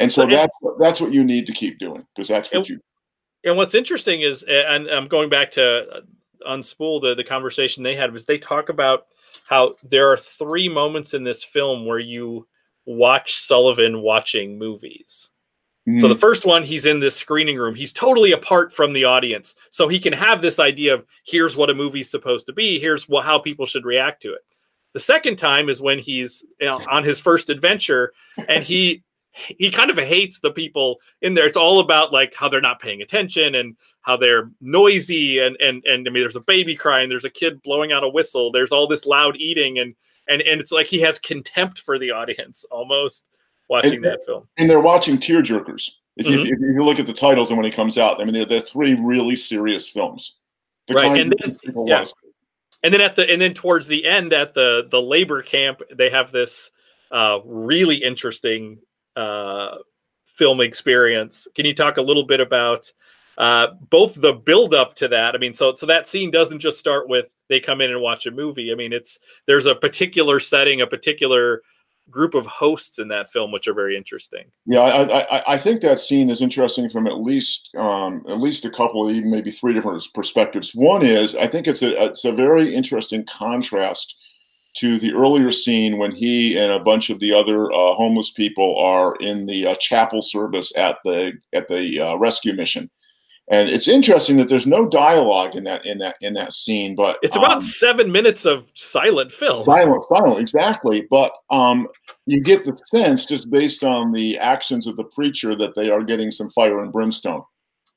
And 0.00 0.10
so 0.10 0.26
that's 0.26 0.54
that's 0.80 1.00
what 1.00 1.12
you 1.12 1.22
need 1.22 1.46
to 1.46 1.52
keep 1.52 1.78
doing 1.78 2.04
because 2.14 2.28
that's 2.28 2.50
what 2.50 2.58
and, 2.58 2.68
you. 2.68 2.80
And 3.44 3.56
what's 3.56 3.74
interesting 3.74 4.22
is, 4.22 4.42
and 4.42 4.88
I'm 4.88 5.06
going 5.06 5.28
back 5.28 5.50
to 5.52 6.02
unspool 6.46 7.00
the 7.00 7.14
the 7.14 7.24
conversation 7.24 7.82
they 7.82 7.94
had 7.94 8.12
was 8.12 8.24
they 8.24 8.38
talk 8.38 8.68
about 8.68 9.06
how 9.48 9.76
there 9.82 10.10
are 10.10 10.16
three 10.16 10.68
moments 10.68 11.14
in 11.14 11.24
this 11.24 11.42
film 11.42 11.86
where 11.86 11.98
you 11.98 12.46
watch 12.84 13.36
Sullivan 13.36 14.02
watching 14.02 14.58
movies. 14.58 15.30
Mm. 15.88 16.00
So 16.00 16.08
the 16.08 16.16
first 16.16 16.44
one, 16.44 16.64
he's 16.64 16.86
in 16.86 16.98
this 16.98 17.16
screening 17.16 17.56
room. 17.56 17.74
He's 17.74 17.92
totally 17.92 18.32
apart 18.32 18.72
from 18.72 18.92
the 18.92 19.04
audience, 19.04 19.54
so 19.70 19.86
he 19.86 20.00
can 20.00 20.12
have 20.12 20.42
this 20.42 20.58
idea 20.58 20.94
of 20.94 21.06
here's 21.24 21.56
what 21.56 21.70
a 21.70 21.74
movie's 21.74 22.10
supposed 22.10 22.46
to 22.46 22.52
be. 22.52 22.80
Here's 22.80 23.08
what, 23.08 23.24
how 23.24 23.38
people 23.38 23.66
should 23.66 23.84
react 23.84 24.22
to 24.22 24.32
it. 24.32 24.40
The 24.94 25.00
second 25.00 25.36
time 25.36 25.68
is 25.68 25.80
when 25.80 25.98
he's 25.98 26.44
you 26.60 26.66
know, 26.66 26.80
on 26.90 27.04
his 27.04 27.20
first 27.20 27.50
adventure, 27.50 28.12
and 28.48 28.64
he 28.64 29.04
he 29.58 29.70
kind 29.70 29.90
of 29.90 29.98
hates 29.98 30.40
the 30.40 30.50
people 30.50 31.00
in 31.22 31.34
there. 31.34 31.46
It's 31.46 31.56
all 31.56 31.80
about 31.80 32.12
like 32.12 32.34
how 32.34 32.48
they're 32.48 32.60
not 32.60 32.80
paying 32.80 33.02
attention 33.02 33.54
and 33.54 33.76
how 34.00 34.16
they're 34.16 34.50
noisy 34.60 35.38
and 35.38 35.56
and 35.60 35.84
and 35.84 36.06
I 36.06 36.10
mean 36.10 36.22
there's 36.22 36.36
a 36.36 36.40
baby 36.40 36.74
crying, 36.74 37.08
there's 37.08 37.24
a 37.24 37.30
kid 37.30 37.62
blowing 37.62 37.92
out 37.92 38.04
a 38.04 38.08
whistle, 38.08 38.50
there's 38.50 38.72
all 38.72 38.86
this 38.86 39.06
loud 39.06 39.36
eating 39.36 39.78
and 39.78 39.94
and 40.28 40.42
and 40.42 40.60
it's 40.60 40.72
like 40.72 40.86
he 40.86 41.00
has 41.00 41.18
contempt 41.18 41.80
for 41.80 41.98
the 41.98 42.10
audience 42.10 42.64
almost 42.70 43.26
watching 43.68 43.96
and, 43.96 44.04
that 44.04 44.24
film. 44.24 44.48
And 44.56 44.70
they're 44.70 44.80
watching 44.80 45.18
tear 45.18 45.42
jerkers. 45.42 45.90
If, 46.16 46.26
mm-hmm. 46.26 46.46
you, 46.46 46.54
if 46.54 46.60
you 46.60 46.84
look 46.84 46.98
at 46.98 47.06
the 47.06 47.12
titles 47.12 47.50
and 47.50 47.58
when 47.58 47.66
he 47.66 47.70
comes 47.70 47.98
out, 47.98 48.20
I 48.20 48.24
mean 48.24 48.32
they're, 48.32 48.46
they're 48.46 48.60
three 48.60 48.94
really 48.94 49.36
serious 49.36 49.88
films. 49.88 50.38
The 50.86 50.94
right, 50.94 51.20
and 51.20 51.34
then 51.38 51.58
yeah. 51.86 52.04
and 52.82 52.94
then 52.94 53.00
at 53.00 53.16
the 53.16 53.28
and 53.28 53.42
then 53.42 53.54
towards 53.54 53.88
the 53.88 54.06
end 54.06 54.32
at 54.32 54.54
the 54.54 54.88
the 54.90 55.02
labor 55.02 55.42
camp, 55.42 55.82
they 55.92 56.10
have 56.10 56.32
this 56.32 56.70
uh, 57.10 57.40
really 57.44 57.96
interesting 57.96 58.78
uh, 59.16 59.78
film 60.26 60.60
experience. 60.60 61.48
Can 61.54 61.66
you 61.66 61.74
talk 61.74 61.96
a 61.96 62.02
little 62.02 62.24
bit 62.24 62.40
about 62.40 62.92
uh, 63.38 63.68
both 63.90 64.14
the 64.20 64.32
build 64.32 64.74
up 64.74 64.94
to 64.94 65.08
that. 65.08 65.34
I 65.34 65.38
mean, 65.38 65.54
so 65.54 65.74
so 65.74 65.86
that 65.86 66.06
scene 66.06 66.30
doesn't 66.30 66.60
just 66.60 66.78
start 66.78 67.08
with 67.08 67.26
they 67.48 67.60
come 67.60 67.80
in 67.80 67.90
and 67.90 68.00
watch 68.00 68.26
a 68.26 68.30
movie. 68.30 68.72
I 68.72 68.74
mean, 68.74 68.92
it's 68.92 69.18
there's 69.46 69.66
a 69.66 69.74
particular 69.74 70.40
setting, 70.40 70.80
a 70.80 70.86
particular 70.86 71.62
group 72.08 72.34
of 72.34 72.46
hosts 72.46 72.98
in 72.98 73.08
that 73.08 73.30
film, 73.30 73.50
which 73.52 73.66
are 73.66 73.74
very 73.74 73.96
interesting. 73.96 74.44
Yeah, 74.64 74.80
I, 74.80 75.38
I, 75.38 75.42
I 75.48 75.58
think 75.58 75.80
that 75.80 76.00
scene 76.00 76.30
is 76.30 76.40
interesting 76.40 76.88
from 76.88 77.06
at 77.06 77.20
least 77.20 77.74
um, 77.76 78.24
at 78.28 78.40
least 78.40 78.64
a 78.64 78.70
couple, 78.70 79.10
even 79.10 79.30
maybe 79.30 79.50
three 79.50 79.74
different 79.74 80.02
perspectives. 80.14 80.74
One 80.74 81.04
is 81.04 81.34
I 81.36 81.46
think 81.46 81.66
it's 81.66 81.82
a 81.82 82.04
it's 82.04 82.24
a 82.24 82.32
very 82.32 82.74
interesting 82.74 83.24
contrast 83.26 84.16
to 84.76 84.98
the 84.98 85.12
earlier 85.12 85.50
scene 85.50 85.96
when 85.96 86.12
he 86.12 86.58
and 86.58 86.70
a 86.70 86.78
bunch 86.78 87.08
of 87.08 87.18
the 87.18 87.32
other 87.32 87.72
uh, 87.72 87.94
homeless 87.94 88.30
people 88.30 88.78
are 88.78 89.16
in 89.16 89.46
the 89.46 89.66
uh, 89.66 89.74
chapel 89.76 90.20
service 90.20 90.72
at 90.76 90.98
the 91.04 91.32
at 91.52 91.68
the 91.68 92.00
uh, 92.00 92.16
rescue 92.16 92.54
mission. 92.54 92.90
And 93.48 93.70
it's 93.70 93.86
interesting 93.86 94.36
that 94.38 94.48
there's 94.48 94.66
no 94.66 94.88
dialogue 94.88 95.54
in 95.54 95.64
that 95.64 95.86
in 95.86 95.98
that 95.98 96.16
in 96.20 96.34
that 96.34 96.52
scene 96.52 96.96
but 96.96 97.18
it's 97.22 97.36
about 97.36 97.52
um, 97.52 97.60
seven 97.60 98.10
minutes 98.10 98.44
of 98.44 98.68
silent 98.74 99.32
film. 99.32 99.64
Silent 99.64 100.04
silent 100.12 100.40
exactly. 100.40 101.06
But 101.08 101.32
um 101.50 101.88
you 102.26 102.42
get 102.42 102.64
the 102.64 102.76
sense 102.86 103.24
just 103.24 103.50
based 103.50 103.84
on 103.84 104.12
the 104.12 104.36
actions 104.38 104.86
of 104.86 104.96
the 104.96 105.04
preacher 105.04 105.54
that 105.56 105.74
they 105.74 105.90
are 105.90 106.02
getting 106.02 106.30
some 106.30 106.50
fire 106.50 106.80
and 106.80 106.92
brimstone. 106.92 107.42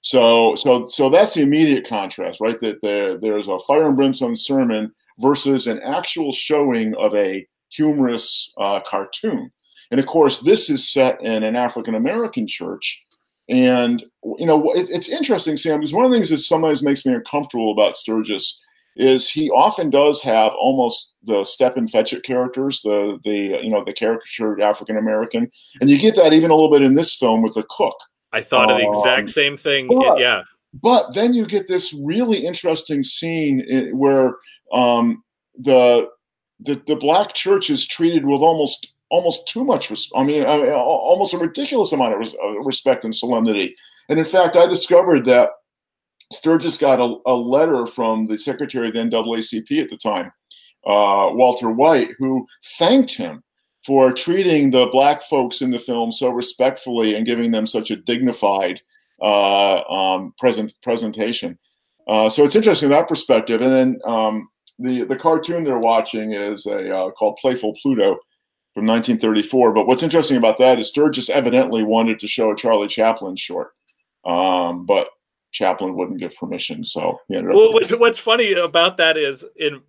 So 0.01 0.55
so 0.55 0.85
so 0.85 1.09
that's 1.09 1.33
the 1.33 1.41
immediate 1.41 1.87
contrast 1.87 2.39
right? 2.39 2.59
That 2.59 2.81
there 2.83 3.17
there's 3.17 3.47
a 3.47 3.59
fire 3.59 3.87
and 3.87 3.97
brimstone 3.97 4.37
sermon 4.37 4.93
versus 5.19 5.67
an 5.67 5.79
actual 5.81 6.33
showing 6.33 6.95
of 6.95 7.13
a 7.15 7.45
humorous 7.69 8.51
uh, 8.57 8.79
cartoon 8.81 9.51
and 9.91 9.99
of 9.99 10.05
course 10.05 10.39
this 10.39 10.69
is 10.69 10.91
set 10.91 11.21
in 11.21 11.43
an 11.43 11.55
african 11.55 11.95
american 11.95 12.47
church 12.47 13.05
and 13.49 14.03
you 14.37 14.45
know, 14.45 14.71
it, 14.73 14.89
it's 14.91 15.09
interesting, 15.09 15.57
Sam, 15.57 15.79
because 15.79 15.93
one 15.93 16.05
of 16.05 16.11
the 16.11 16.17
things 16.17 16.29
that 16.29 16.37
sometimes 16.37 16.83
makes 16.83 17.05
me 17.05 17.15
uncomfortable 17.15 17.71
about 17.71 17.97
Sturges 17.97 18.61
is 18.95 19.29
he 19.29 19.49
often 19.49 19.89
does 19.89 20.21
have 20.21 20.51
almost 20.59 21.15
the 21.23 21.43
Stepin 21.43 21.87
Fetchit 21.87 22.23
characters, 22.23 22.81
the 22.83 23.17
the 23.23 23.59
you 23.63 23.69
know 23.69 23.83
the 23.83 23.93
caricatured 23.93 24.61
African 24.61 24.97
American, 24.97 25.51
and 25.81 25.89
you 25.89 25.97
get 25.97 26.15
that 26.15 26.33
even 26.33 26.51
a 26.51 26.55
little 26.55 26.71
bit 26.71 26.83
in 26.83 26.93
this 26.93 27.15
film 27.15 27.41
with 27.41 27.55
the 27.55 27.65
cook. 27.69 27.95
I 28.31 28.41
thought 28.41 28.69
um, 28.69 28.75
of 28.75 28.81
the 28.81 28.87
exact 28.87 29.21
um, 29.21 29.27
same 29.27 29.57
thing. 29.57 29.87
But, 29.87 30.19
yeah, 30.19 30.43
but 30.83 31.15
then 31.15 31.33
you 31.33 31.47
get 31.47 31.67
this 31.67 31.91
really 31.93 32.45
interesting 32.45 33.03
scene 33.03 33.89
where 33.93 34.35
um, 34.71 35.23
the 35.57 36.07
the 36.59 36.81
the 36.87 36.95
black 36.95 37.33
church 37.33 37.69
is 37.69 37.87
treated 37.87 38.25
with 38.25 38.41
almost 38.41 38.93
almost 39.09 39.47
too 39.47 39.63
much. 39.63 39.91
I 40.15 40.23
mean, 40.23 40.45
I 40.45 40.57
mean 40.57 40.71
almost 40.71 41.33
a 41.33 41.37
ridiculous 41.37 41.91
amount 41.91 42.13
of 42.13 42.33
respect 42.63 43.03
and 43.03 43.15
solemnity. 43.15 43.75
And 44.07 44.19
in 44.19 44.25
fact, 44.25 44.55
I 44.55 44.65
discovered 44.65 45.25
that 45.25 45.49
Sturges 46.31 46.77
got 46.77 46.99
a, 46.99 47.15
a 47.25 47.33
letter 47.33 47.87
from 47.87 48.25
the 48.25 48.37
secretary 48.37 48.89
of 48.89 48.93
the 48.93 48.99
NAACP 48.99 49.81
at 49.83 49.89
the 49.89 49.97
time, 49.97 50.27
uh, 50.85 51.33
Walter 51.33 51.71
White, 51.71 52.11
who 52.19 52.45
thanked 52.77 53.15
him 53.15 53.43
for 53.85 54.11
treating 54.11 54.69
the 54.69 54.87
black 54.91 55.23
folks 55.23 55.61
in 55.61 55.71
the 55.71 55.79
film 55.79 56.11
so 56.11 56.29
respectfully 56.29 57.15
and 57.15 57.25
giving 57.25 57.51
them 57.51 57.65
such 57.65 57.89
a 57.89 57.95
dignified 57.95 58.79
uh, 59.21 59.81
um, 59.83 60.33
present 60.37 60.73
presentation. 60.83 61.57
Uh, 62.07 62.29
so 62.29 62.43
it's 62.43 62.55
interesting 62.55 62.89
that 62.89 63.07
perspective. 63.07 63.61
And 63.61 63.71
then 63.71 63.99
um, 64.05 64.49
the 64.79 65.03
the 65.03 65.15
cartoon 65.15 65.63
they're 65.63 65.77
watching 65.77 66.33
is 66.33 66.65
a 66.65 66.95
uh, 66.95 67.11
called 67.11 67.37
Playful 67.41 67.75
Pluto, 67.81 68.19
from 68.73 68.85
1934. 68.85 69.73
But 69.73 69.87
what's 69.87 70.03
interesting 70.03 70.37
about 70.37 70.57
that 70.59 70.79
is 70.79 70.87
Sturges 70.87 71.29
evidently 71.29 71.83
wanted 71.83 72.19
to 72.19 72.27
show 72.27 72.51
a 72.51 72.55
Charlie 72.55 72.87
Chaplin 72.87 73.35
short, 73.35 73.71
um, 74.25 74.85
but 74.85 75.09
Chaplin 75.51 75.95
wouldn't 75.95 76.19
give 76.19 76.35
permission. 76.35 76.85
So 76.85 77.19
well, 77.29 77.73
what's, 77.73 77.91
what's 77.91 78.19
funny 78.19 78.53
about 78.53 78.97
that 78.97 79.17
is 79.17 79.43
in 79.57 79.81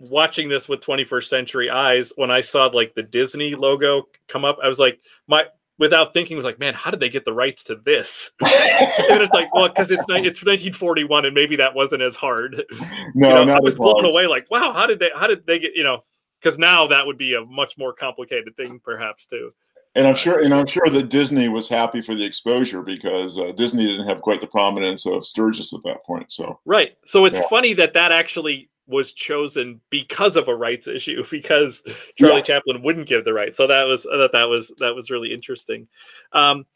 watching 0.00 0.48
this 0.48 0.68
with 0.68 0.80
21st 0.80 1.24
century 1.26 1.70
eyes, 1.70 2.12
when 2.16 2.30
I 2.30 2.40
saw 2.40 2.66
like 2.66 2.94
the 2.94 3.02
Disney 3.02 3.54
logo 3.54 4.08
come 4.28 4.44
up, 4.44 4.58
I 4.62 4.68
was 4.68 4.78
like, 4.78 5.00
my 5.28 5.44
without 5.78 6.12
thinking 6.12 6.36
was 6.36 6.44
like, 6.44 6.58
man, 6.58 6.74
how 6.74 6.90
did 6.90 7.00
they 7.00 7.08
get 7.08 7.24
the 7.24 7.32
rights 7.32 7.64
to 7.64 7.76
this? 7.84 8.30
and 8.40 9.22
it's 9.22 9.34
like, 9.34 9.52
well, 9.54 9.68
because 9.68 9.90
it's 9.90 10.04
it's 10.08 10.44
1941, 10.44 11.24
and 11.24 11.34
maybe 11.34 11.56
that 11.56 11.74
wasn't 11.74 12.02
as 12.02 12.14
hard. 12.14 12.62
No, 13.16 13.40
you 13.40 13.46
know, 13.46 13.54
I 13.54 13.60
was 13.60 13.76
blown 13.76 14.02
hard. 14.02 14.06
away. 14.06 14.26
Like, 14.26 14.50
wow, 14.50 14.72
how 14.72 14.86
did 14.86 14.98
they? 14.98 15.10
How 15.14 15.26
did 15.26 15.46
they 15.46 15.58
get? 15.58 15.72
You 15.74 15.84
know, 15.84 16.04
because 16.40 16.58
now 16.58 16.86
that 16.88 17.06
would 17.06 17.18
be 17.18 17.34
a 17.34 17.44
much 17.44 17.78
more 17.78 17.92
complicated 17.92 18.56
thing, 18.56 18.80
perhaps 18.82 19.26
too. 19.26 19.52
And 19.94 20.06
I'm 20.06 20.16
sure, 20.16 20.42
and 20.42 20.52
I'm 20.52 20.66
sure 20.66 20.88
that 20.88 21.08
Disney 21.08 21.48
was 21.48 21.68
happy 21.68 22.00
for 22.00 22.14
the 22.14 22.24
exposure 22.24 22.82
because 22.82 23.38
uh, 23.38 23.52
Disney 23.52 23.86
didn't 23.86 24.08
have 24.08 24.20
quite 24.20 24.40
the 24.40 24.46
prominence 24.48 25.06
of 25.06 25.24
Sturges 25.24 25.72
at 25.72 25.82
that 25.84 26.04
point. 26.04 26.32
So 26.32 26.58
right, 26.64 26.96
so 27.04 27.24
it's 27.24 27.38
yeah. 27.38 27.46
funny 27.48 27.74
that 27.74 27.94
that 27.94 28.10
actually 28.10 28.68
was 28.86 29.12
chosen 29.12 29.80
because 29.90 30.36
of 30.36 30.48
a 30.48 30.54
rights 30.54 30.86
issue 30.86 31.24
because 31.30 31.82
Charlie 32.16 32.36
yeah. 32.36 32.42
Chaplin 32.42 32.82
wouldn't 32.82 33.08
give 33.08 33.24
the 33.24 33.32
right. 33.32 33.54
So 33.54 33.66
that 33.66 33.84
was 33.84 34.04
that 34.04 34.30
that 34.32 34.48
was 34.48 34.72
that 34.78 34.94
was 34.94 35.10
really 35.10 35.32
interesting. 35.32 35.88
Um, 36.32 36.66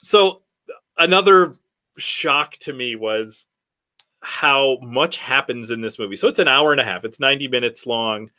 so 0.00 0.42
another 0.98 1.56
shock 1.98 2.52
to 2.58 2.72
me 2.72 2.96
was 2.96 3.46
how 4.20 4.78
much 4.82 5.18
happens 5.18 5.70
in 5.70 5.80
this 5.80 5.98
movie. 5.98 6.16
So 6.16 6.28
it's 6.28 6.38
an 6.38 6.48
hour 6.48 6.72
and 6.72 6.80
a 6.80 6.84
half. 6.84 7.04
It's 7.04 7.18
90 7.20 7.48
minutes 7.48 7.86
long 7.86 8.30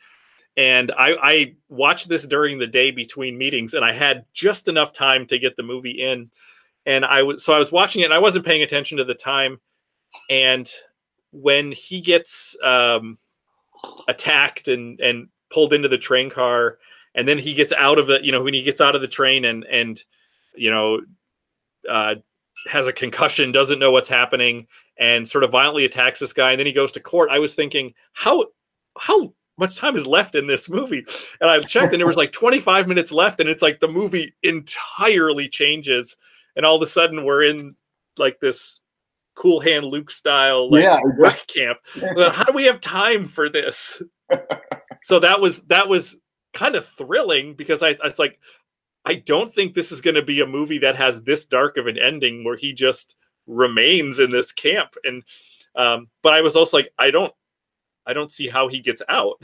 and 0.56 0.92
I, 0.96 1.14
I 1.20 1.54
watched 1.68 2.08
this 2.08 2.26
during 2.26 2.58
the 2.58 2.66
day 2.66 2.90
between 2.90 3.36
meetings 3.36 3.74
and 3.74 3.84
i 3.84 3.92
had 3.92 4.24
just 4.32 4.68
enough 4.68 4.92
time 4.92 5.26
to 5.26 5.38
get 5.38 5.56
the 5.56 5.62
movie 5.62 6.02
in 6.02 6.30
and 6.86 7.04
i 7.04 7.22
was 7.22 7.44
so 7.44 7.52
i 7.52 7.58
was 7.58 7.72
watching 7.72 8.02
it 8.02 8.06
and 8.06 8.14
i 8.14 8.18
wasn't 8.18 8.46
paying 8.46 8.62
attention 8.62 8.98
to 8.98 9.04
the 9.04 9.14
time 9.14 9.58
and 10.30 10.70
when 11.34 11.72
he 11.72 12.00
gets 12.00 12.56
um, 12.62 13.18
attacked 14.08 14.68
and 14.68 15.00
and 15.00 15.28
pulled 15.50 15.72
into 15.72 15.88
the 15.88 15.98
train 15.98 16.30
car 16.30 16.78
and 17.14 17.28
then 17.28 17.38
he 17.38 17.54
gets 17.54 17.72
out 17.72 17.98
of 17.98 18.06
the 18.06 18.24
you 18.24 18.32
know 18.32 18.42
when 18.42 18.54
he 18.54 18.62
gets 18.62 18.80
out 18.80 18.94
of 18.94 19.00
the 19.00 19.08
train 19.08 19.44
and 19.44 19.64
and 19.64 20.02
you 20.54 20.70
know 20.70 21.00
uh, 21.90 22.14
has 22.70 22.86
a 22.86 22.92
concussion 22.92 23.52
doesn't 23.52 23.78
know 23.78 23.90
what's 23.90 24.08
happening 24.08 24.66
and 24.98 25.28
sort 25.28 25.44
of 25.44 25.50
violently 25.50 25.84
attacks 25.84 26.20
this 26.20 26.32
guy 26.32 26.52
and 26.52 26.58
then 26.58 26.66
he 26.66 26.72
goes 26.72 26.92
to 26.92 27.00
court 27.00 27.30
i 27.30 27.38
was 27.38 27.54
thinking 27.54 27.92
how 28.12 28.44
how 28.96 29.32
much 29.56 29.76
time 29.76 29.96
is 29.96 30.06
left 30.06 30.34
in 30.34 30.46
this 30.46 30.68
movie. 30.68 31.04
And 31.40 31.48
I 31.48 31.60
checked 31.60 31.92
and 31.92 32.00
there 32.00 32.06
was 32.06 32.16
like 32.16 32.32
25 32.32 32.88
minutes 32.88 33.12
left 33.12 33.40
and 33.40 33.48
it's 33.48 33.62
like 33.62 33.80
the 33.80 33.88
movie 33.88 34.34
entirely 34.42 35.48
changes 35.48 36.16
and 36.56 36.66
all 36.66 36.76
of 36.76 36.82
a 36.82 36.86
sudden 36.86 37.24
we're 37.24 37.44
in 37.44 37.76
like 38.16 38.40
this 38.40 38.80
cool 39.34 39.60
hand 39.60 39.86
Luke 39.86 40.10
style 40.10 40.70
like 40.70 40.82
yeah, 40.82 41.00
camp. 41.46 41.78
How 42.34 42.44
do 42.44 42.52
we 42.52 42.64
have 42.64 42.80
time 42.80 43.28
for 43.28 43.48
this? 43.48 44.02
so 45.02 45.18
that 45.20 45.40
was 45.40 45.62
that 45.64 45.88
was 45.88 46.16
kind 46.52 46.76
of 46.76 46.86
thrilling 46.86 47.54
because 47.54 47.82
I, 47.82 47.90
I 47.90 48.04
was 48.04 48.18
like 48.18 48.38
I 49.04 49.16
don't 49.16 49.54
think 49.54 49.74
this 49.74 49.92
is 49.92 50.00
going 50.00 50.14
to 50.14 50.22
be 50.22 50.40
a 50.40 50.46
movie 50.46 50.78
that 50.78 50.96
has 50.96 51.22
this 51.22 51.44
dark 51.44 51.76
of 51.76 51.86
an 51.86 51.98
ending 51.98 52.44
where 52.44 52.56
he 52.56 52.72
just 52.72 53.16
remains 53.46 54.18
in 54.18 54.30
this 54.30 54.52
camp 54.52 54.94
and 55.04 55.22
um 55.76 56.08
but 56.22 56.32
I 56.32 56.40
was 56.40 56.56
also 56.56 56.78
like 56.78 56.90
I 56.98 57.10
don't 57.10 57.32
I 58.06 58.12
don't 58.12 58.32
see 58.32 58.48
how 58.48 58.68
he 58.68 58.80
gets 58.80 59.02
out. 59.08 59.42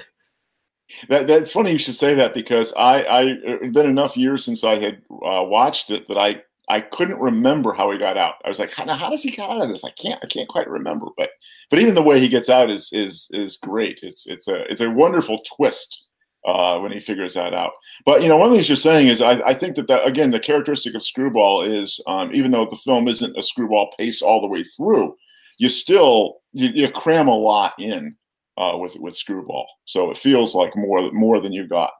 That, 1.08 1.26
that's 1.26 1.52
funny 1.52 1.72
you 1.72 1.78
should 1.78 1.94
say 1.94 2.14
that 2.14 2.34
because 2.34 2.72
I, 2.76 3.02
I 3.02 3.22
it's 3.22 3.74
been 3.74 3.86
enough 3.86 4.16
years 4.16 4.44
since 4.44 4.64
I 4.64 4.76
had 4.76 5.02
uh, 5.10 5.44
watched 5.44 5.90
it 5.90 6.08
that 6.08 6.18
I 6.18 6.42
I 6.70 6.80
couldn't 6.80 7.20
remember 7.20 7.72
how 7.72 7.90
he 7.90 7.98
got 7.98 8.16
out. 8.16 8.34
I 8.44 8.48
was 8.48 8.58
like, 8.58 8.72
how, 8.72 8.86
how 8.94 9.10
does 9.10 9.22
he 9.22 9.30
get 9.30 9.48
out 9.48 9.62
of 9.62 9.68
this? 9.68 9.84
I 9.84 9.90
can't 9.90 10.20
I 10.22 10.26
can't 10.26 10.48
quite 10.48 10.68
remember. 10.68 11.06
But 11.16 11.30
but 11.68 11.78
even 11.78 11.94
the 11.94 12.02
way 12.02 12.18
he 12.20 12.28
gets 12.28 12.48
out 12.48 12.70
is 12.70 12.88
is 12.92 13.28
is 13.32 13.56
great. 13.56 14.00
It's 14.02 14.26
it's 14.26 14.48
a 14.48 14.62
it's 14.70 14.80
a 14.80 14.90
wonderful 14.90 15.38
twist 15.56 16.06
uh, 16.46 16.78
when 16.78 16.92
he 16.92 17.00
figures 17.00 17.34
that 17.34 17.52
out. 17.52 17.72
But 18.04 18.22
you 18.22 18.28
know, 18.28 18.36
one 18.36 18.46
of 18.46 18.52
the 18.52 18.58
things 18.58 18.68
you're 18.68 18.76
saying 18.76 19.08
is 19.08 19.20
I, 19.20 19.40
I 19.40 19.54
think 19.54 19.76
that 19.76 19.88
that 19.88 20.06
again 20.06 20.30
the 20.30 20.40
characteristic 20.40 20.94
of 20.94 21.02
Screwball 21.02 21.62
is 21.62 22.00
um, 22.06 22.32
even 22.34 22.50
though 22.50 22.66
the 22.66 22.76
film 22.76 23.08
isn't 23.08 23.36
a 23.36 23.42
Screwball 23.42 23.92
pace 23.98 24.22
all 24.22 24.40
the 24.40 24.48
way 24.48 24.62
through, 24.62 25.16
you 25.58 25.68
still 25.68 26.38
you, 26.52 26.68
you 26.68 26.90
cram 26.90 27.28
a 27.28 27.36
lot 27.36 27.74
in 27.78 28.16
uh, 28.56 28.76
with 28.76 28.96
with 28.96 29.16
Screwball. 29.16 29.66
So 29.84 30.10
it 30.10 30.16
feels 30.16 30.54
like 30.54 30.72
more 30.76 31.10
more 31.12 31.40
than 31.40 31.52
you 31.52 31.66
got. 31.66 31.90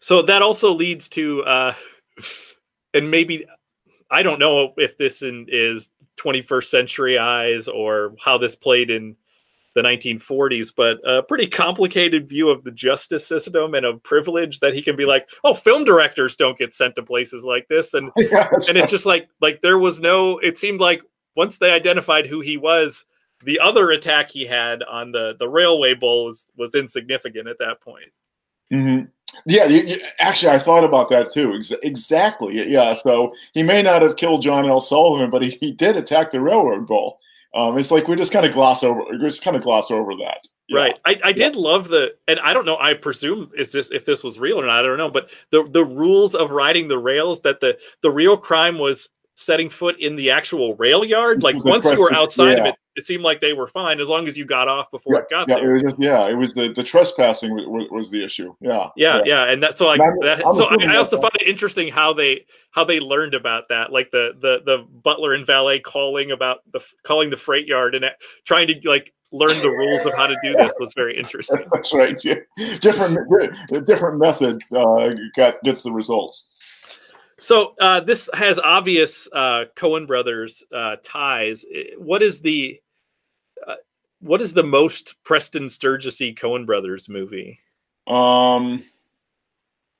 So 0.00 0.22
that 0.22 0.42
also 0.42 0.72
leads 0.72 1.08
to, 1.10 1.42
uh, 1.44 1.74
and 2.96 3.10
maybe 3.10 3.46
I 4.10 4.22
don't 4.22 4.38
know 4.38 4.72
if 4.76 4.96
this 4.98 5.22
in, 5.22 5.46
is 5.48 5.90
21st 6.18 6.64
century 6.64 7.18
eyes 7.18 7.68
or 7.68 8.14
how 8.18 8.38
this 8.38 8.56
played 8.56 8.90
in 8.90 9.16
the 9.74 9.82
1940s, 9.82 10.72
but 10.74 10.98
a 11.04 11.22
pretty 11.22 11.46
complicated 11.46 12.26
view 12.26 12.48
of 12.48 12.64
the 12.64 12.70
justice 12.70 13.26
system 13.26 13.74
and 13.74 13.84
of 13.84 14.02
privilege 14.02 14.58
that 14.60 14.72
he 14.72 14.80
can 14.80 14.96
be 14.96 15.04
like, 15.04 15.28
oh, 15.44 15.52
film 15.52 15.84
directors 15.84 16.34
don't 16.34 16.58
get 16.58 16.72
sent 16.72 16.94
to 16.94 17.02
places 17.02 17.44
like 17.44 17.68
this, 17.68 17.92
and 17.92 18.10
yeah, 18.16 18.48
and 18.68 18.78
it's 18.78 18.90
just 18.90 19.06
like 19.06 19.28
like 19.40 19.60
there 19.60 19.78
was 19.78 20.00
no. 20.00 20.38
It 20.38 20.58
seemed 20.58 20.80
like 20.80 21.02
once 21.36 21.58
they 21.58 21.70
identified 21.70 22.26
who 22.26 22.40
he 22.40 22.56
was, 22.56 23.04
the 23.44 23.60
other 23.60 23.90
attack 23.90 24.30
he 24.30 24.46
had 24.46 24.82
on 24.82 25.12
the 25.12 25.36
the 25.38 25.48
railway 25.48 25.92
bull 25.92 26.24
was 26.24 26.46
was 26.56 26.74
insignificant 26.74 27.46
at 27.46 27.58
that 27.58 27.82
point. 27.82 28.10
Mm-hmm. 28.72 29.06
Yeah, 29.44 29.66
you, 29.66 29.82
you, 29.82 29.96
actually, 30.18 30.52
I 30.52 30.58
thought 30.58 30.84
about 30.84 31.08
that 31.10 31.32
too. 31.32 31.54
Ex- 31.54 31.72
exactly. 31.82 32.70
Yeah. 32.70 32.94
So 32.94 33.32
he 33.52 33.62
may 33.62 33.82
not 33.82 34.02
have 34.02 34.16
killed 34.16 34.42
John 34.42 34.66
L. 34.66 34.80
Sullivan, 34.80 35.30
but 35.30 35.42
he, 35.42 35.50
he 35.50 35.72
did 35.72 35.96
attack 35.96 36.30
the 36.30 36.40
railroad 36.40 36.86
goal. 36.86 37.18
Um, 37.54 37.78
it's 37.78 37.90
like 37.90 38.06
we 38.08 38.16
just 38.16 38.32
kind 38.32 38.44
of 38.44 38.52
gloss 38.52 38.84
over, 38.84 39.02
we 39.10 39.18
just 39.18 39.42
kind 39.42 39.56
of 39.56 39.62
gloss 39.62 39.90
over 39.90 40.12
that. 40.16 40.46
Yeah. 40.68 40.80
Right. 40.80 40.98
I, 41.06 41.18
I 41.24 41.32
did 41.32 41.54
yeah. 41.54 41.60
love 41.60 41.88
the, 41.88 42.14
and 42.26 42.40
I 42.40 42.52
don't 42.52 42.66
know. 42.66 42.76
I 42.78 42.94
presume 42.94 43.50
is 43.56 43.72
this 43.72 43.90
if 43.92 44.04
this 44.04 44.24
was 44.24 44.38
real 44.38 44.60
or 44.60 44.66
not. 44.66 44.80
I 44.80 44.82
don't 44.82 44.98
know. 44.98 45.10
But 45.10 45.30
the 45.50 45.62
the 45.64 45.84
rules 45.84 46.34
of 46.34 46.50
riding 46.50 46.88
the 46.88 46.98
rails 46.98 47.40
that 47.42 47.60
the 47.60 47.78
the 48.02 48.10
real 48.10 48.36
crime 48.36 48.78
was 48.78 49.08
setting 49.36 49.68
foot 49.68 50.00
in 50.00 50.16
the 50.16 50.30
actual 50.30 50.74
rail 50.76 51.04
yard. 51.04 51.42
Like 51.42 51.62
once 51.64 51.86
you 51.86 52.00
were 52.00 52.12
outside 52.12 52.58
yeah. 52.58 52.60
of 52.60 52.66
it, 52.66 52.74
it 52.96 53.04
seemed 53.04 53.22
like 53.22 53.42
they 53.42 53.52
were 53.52 53.68
fine 53.68 54.00
as 54.00 54.08
long 54.08 54.26
as 54.26 54.36
you 54.36 54.46
got 54.46 54.66
off 54.66 54.90
before 54.90 55.14
yeah, 55.14 55.20
it 55.20 55.30
got 55.30 55.48
yeah, 55.48 55.54
there. 55.56 55.70
It 55.70 55.72
was 55.74 55.82
just, 55.82 55.96
yeah, 55.98 56.26
it 56.26 56.34
was 56.34 56.54
the, 56.54 56.72
the 56.72 56.82
trespassing 56.82 57.54
was, 57.54 57.88
was 57.90 58.10
the 58.10 58.24
issue. 58.24 58.54
Yeah, 58.60 58.88
yeah, 58.96 59.20
yeah, 59.24 59.44
and 59.44 59.62
that's 59.62 59.78
so 59.78 59.86
like 59.86 60.00
that. 60.22 60.44
I'm 60.44 60.52
so 60.54 60.66
I, 60.66 60.94
I 60.94 60.96
also 60.96 61.20
find 61.20 61.34
it 61.40 61.46
interesting 61.46 61.88
how 61.88 62.14
they 62.14 62.46
how 62.70 62.84
they 62.84 62.98
learned 62.98 63.34
about 63.34 63.68
that. 63.68 63.92
Like 63.92 64.10
the 64.10 64.32
the 64.40 64.62
the 64.64 64.86
butler 65.04 65.34
and 65.34 65.46
valet 65.46 65.80
calling 65.80 66.30
about 66.30 66.60
the 66.72 66.80
calling 67.04 67.30
the 67.30 67.36
freight 67.36 67.66
yard 67.66 67.94
and 67.94 68.06
trying 68.46 68.66
to 68.68 68.80
like 68.84 69.12
learn 69.32 69.60
the 69.60 69.70
rules 69.70 70.06
of 70.06 70.14
how 70.14 70.26
to 70.26 70.36
do 70.42 70.52
this 70.54 70.72
was 70.78 70.94
very 70.94 71.18
interesting. 71.18 71.62
That's 71.72 71.92
right. 71.92 72.22
Yeah. 72.24 72.36
Different 72.80 73.18
different 73.86 74.18
method 74.18 74.62
uh, 74.72 75.10
got 75.36 75.62
gets 75.62 75.82
the 75.82 75.92
results. 75.92 76.48
So 77.38 77.74
uh, 77.80 78.00
this 78.00 78.30
has 78.34 78.58
obvious 78.58 79.28
uh, 79.32 79.64
Coen 79.76 80.06
brothers 80.06 80.64
uh, 80.74 80.96
ties. 81.02 81.64
What 81.98 82.22
is 82.22 82.40
the 82.40 82.80
uh, 83.66 83.74
what 84.20 84.40
is 84.40 84.54
the 84.54 84.62
most 84.62 85.22
Preston 85.24 85.66
Sturgesy 85.66 86.36
Coen 86.36 86.64
brothers 86.64 87.08
movie? 87.08 87.60
Um, 88.06 88.82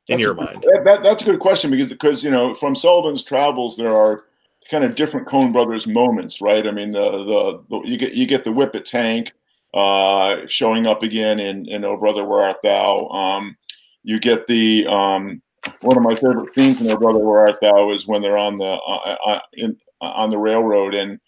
in 0.09 0.19
your 0.19 0.33
a, 0.33 0.37
mind, 0.37 0.63
that, 0.63 0.83
that, 0.85 1.03
that's 1.03 1.23
a 1.23 1.27
good 1.27 1.41
question 1.41 1.71
because 1.71 1.91
because 1.91 2.25
you 2.25 2.31
know 2.31 2.55
from 2.55 2.75
Sullivan's 2.75 3.23
travels 3.23 3.77
there 3.77 3.95
are 3.95 4.25
kind 4.71 4.85
of 4.85 4.95
different 4.95 5.29
Coen 5.29 5.53
brothers 5.53 5.87
moments, 5.87 6.41
right? 6.41 6.67
I 6.67 6.71
mean 6.71 6.93
the 6.93 7.11
the, 7.11 7.63
the 7.69 7.81
you 7.85 7.99
get 7.99 8.15
you 8.15 8.27
get 8.27 8.45
the 8.45 8.53
Whippet 8.53 8.85
tank 8.85 9.33
uh, 9.75 10.47
showing 10.47 10.87
up 10.87 11.03
again 11.03 11.39
in 11.39 11.67
in 11.67 11.85
Oh 11.85 11.99
Brother 11.99 12.25
Where 12.25 12.41
Art 12.41 12.63
Thou. 12.63 13.09
Um, 13.09 13.57
you 14.05 14.21
get 14.21 14.47
the 14.47 14.87
um, 14.87 15.43
one 15.81 15.97
of 15.97 16.03
my 16.03 16.15
favorite 16.15 16.55
scenes 16.55 16.81
in 16.81 16.87
their 16.87 16.99
brother 16.99 17.19
where 17.19 17.47
art 17.47 17.61
thou 17.61 17.91
is 17.91 18.07
when 18.07 18.23
they're 18.23 18.39
on 18.39 18.59
the 18.59 18.65
uh, 18.65 19.17
uh, 19.27 19.41
in, 19.55 19.77
uh, 20.01 20.13
on 20.17 20.31
the 20.31 20.39
railroad 20.39 20.95
and 20.95 21.19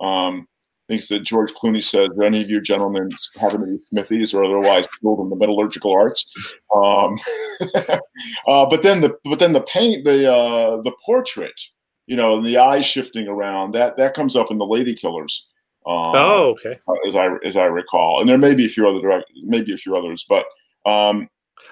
um, 0.00 0.46
I 0.88 0.94
think 0.94 1.06
that 1.08 1.20
George 1.20 1.52
Clooney 1.52 1.82
says, 1.82 2.08
"Do 2.16 2.22
any 2.22 2.40
of 2.40 2.48
you 2.48 2.62
gentlemen 2.62 3.10
happen 3.36 3.60
to 3.60 3.66
be 3.66 3.78
smithies 3.90 4.32
or 4.32 4.42
otherwise 4.42 4.86
skilled 4.86 5.20
in 5.20 5.28
the 5.28 5.36
metallurgical 5.36 5.92
arts?" 5.92 6.24
Um, 6.74 7.18
uh, 8.46 8.66
but 8.66 8.80
then 8.80 9.02
the 9.02 9.14
but 9.24 9.38
then 9.38 9.52
the 9.52 9.60
paint 9.60 10.04
the 10.04 10.32
uh, 10.32 10.80
the 10.80 10.92
portrait, 11.04 11.60
you 12.06 12.16
know, 12.16 12.36
and 12.36 12.46
the 12.46 12.56
eyes 12.56 12.86
shifting 12.86 13.28
around 13.28 13.72
that 13.72 13.98
that 13.98 14.14
comes 14.14 14.34
up 14.34 14.50
in 14.50 14.56
the 14.56 14.64
Lady 14.64 14.94
Killers. 14.94 15.48
Um, 15.86 16.14
oh, 16.14 16.56
okay. 16.56 16.78
As 17.06 17.14
I 17.14 17.36
as 17.44 17.56
I 17.56 17.64
recall, 17.64 18.20
and 18.20 18.28
there 18.28 18.38
may 18.38 18.54
be 18.54 18.64
a 18.64 18.70
few 18.70 18.88
other 18.88 19.00
direct, 19.02 19.30
maybe 19.42 19.74
a 19.74 19.78
few 19.78 19.94
others, 19.94 20.24
but 20.26 20.46
um, 20.86 21.28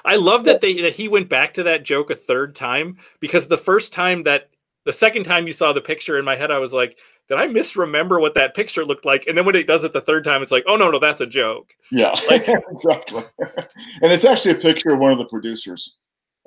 I 0.06 0.16
love 0.16 0.44
that 0.44 0.60
they 0.60 0.80
that 0.82 0.94
he 0.94 1.08
went 1.08 1.28
back 1.28 1.54
to 1.54 1.64
that 1.64 1.82
joke 1.82 2.10
a 2.10 2.14
third 2.14 2.54
time 2.54 2.98
because 3.20 3.48
the 3.48 3.58
first 3.58 3.92
time 3.92 4.22
that 4.22 4.50
the 4.84 4.92
second 4.92 5.24
time 5.24 5.48
you 5.48 5.52
saw 5.52 5.72
the 5.72 5.80
picture 5.80 6.16
in 6.16 6.24
my 6.24 6.36
head, 6.36 6.52
I 6.52 6.58
was 6.58 6.72
like, 6.72 6.96
did 7.28 7.38
I 7.38 7.48
misremember 7.48 8.20
what 8.20 8.34
that 8.34 8.54
picture 8.54 8.84
looked 8.84 9.04
like? 9.04 9.26
And 9.26 9.36
then 9.36 9.44
when 9.44 9.56
it 9.56 9.66
does 9.66 9.82
it 9.82 9.92
the 9.92 10.00
third 10.00 10.22
time, 10.24 10.42
it's 10.42 10.52
like, 10.52 10.64
oh 10.68 10.76
no, 10.76 10.92
no, 10.92 11.00
that's 11.00 11.20
a 11.20 11.26
joke. 11.26 11.74
Yeah, 11.90 12.14
like, 12.30 12.48
exactly. 12.70 13.24
and 13.40 14.12
it's 14.12 14.24
actually 14.24 14.52
a 14.52 14.60
picture 14.60 14.92
of 14.92 15.00
one 15.00 15.10
of 15.10 15.18
the 15.18 15.26
producers. 15.26 15.96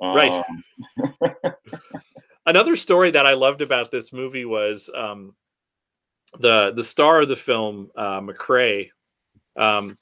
Right. 0.02 0.42
Um, 1.22 1.34
Another 2.46 2.74
story 2.74 3.10
that 3.10 3.26
I 3.26 3.34
loved 3.34 3.60
about 3.60 3.90
this 3.90 4.12
movie 4.12 4.46
was 4.46 4.88
um, 4.96 5.34
the 6.38 6.72
the 6.74 6.82
star 6.82 7.20
of 7.20 7.28
the 7.28 7.36
film, 7.36 7.90
uh, 7.94 8.20
McCrea. 8.20 8.88
Um, 9.56 9.98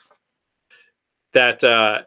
that 1.32 1.62
uh, 1.64 2.02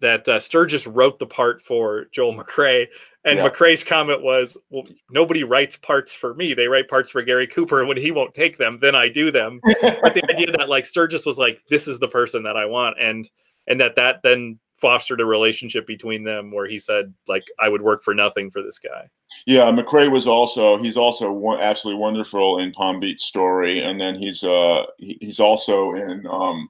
that 0.00 0.28
uh, 0.28 0.40
Sturges 0.40 0.86
wrote 0.86 1.18
the 1.18 1.26
part 1.26 1.60
for 1.62 2.06
Joel 2.12 2.34
McCrea, 2.34 2.86
and 3.24 3.38
yeah. 3.38 3.48
McCrea's 3.48 3.84
comment 3.84 4.22
was, 4.22 4.56
"Well, 4.70 4.84
nobody 5.10 5.44
writes 5.44 5.76
parts 5.76 6.12
for 6.12 6.34
me. 6.34 6.54
They 6.54 6.68
write 6.68 6.88
parts 6.88 7.10
for 7.10 7.22
Gary 7.22 7.46
Cooper, 7.46 7.80
and 7.80 7.88
when 7.88 7.96
he 7.96 8.10
won't 8.10 8.34
take 8.34 8.58
them, 8.58 8.78
then 8.80 8.94
I 8.94 9.08
do 9.08 9.30
them." 9.30 9.60
but 9.64 10.14
the 10.14 10.24
idea 10.30 10.52
that 10.52 10.68
like 10.68 10.86
Sturges 10.86 11.26
was 11.26 11.38
like, 11.38 11.60
"This 11.68 11.88
is 11.88 11.98
the 11.98 12.08
person 12.08 12.42
that 12.44 12.56
I 12.56 12.66
want," 12.66 13.00
and 13.00 13.28
and 13.66 13.80
that 13.80 13.96
that 13.96 14.20
then 14.22 14.58
fostered 14.78 15.20
a 15.20 15.24
relationship 15.24 15.86
between 15.86 16.22
them 16.22 16.52
where 16.52 16.68
he 16.68 16.78
said 16.78 17.12
like 17.26 17.44
I 17.58 17.68
would 17.68 17.82
work 17.82 18.04
for 18.04 18.14
nothing 18.14 18.50
for 18.50 18.62
this 18.62 18.78
guy. 18.78 19.08
Yeah, 19.46 19.70
McCrea 19.72 20.10
was 20.10 20.26
also 20.26 20.78
he's 20.78 20.96
also 20.96 21.32
one, 21.32 21.60
absolutely 21.60 22.00
wonderful 22.00 22.58
in 22.58 22.72
Palm 22.72 23.00
Beach 23.00 23.20
Story, 23.20 23.82
and 23.82 24.00
then 24.00 24.14
he's 24.14 24.44
uh 24.44 24.84
he, 24.98 25.18
he's 25.20 25.40
also 25.40 25.94
in 25.94 26.26
um 26.30 26.68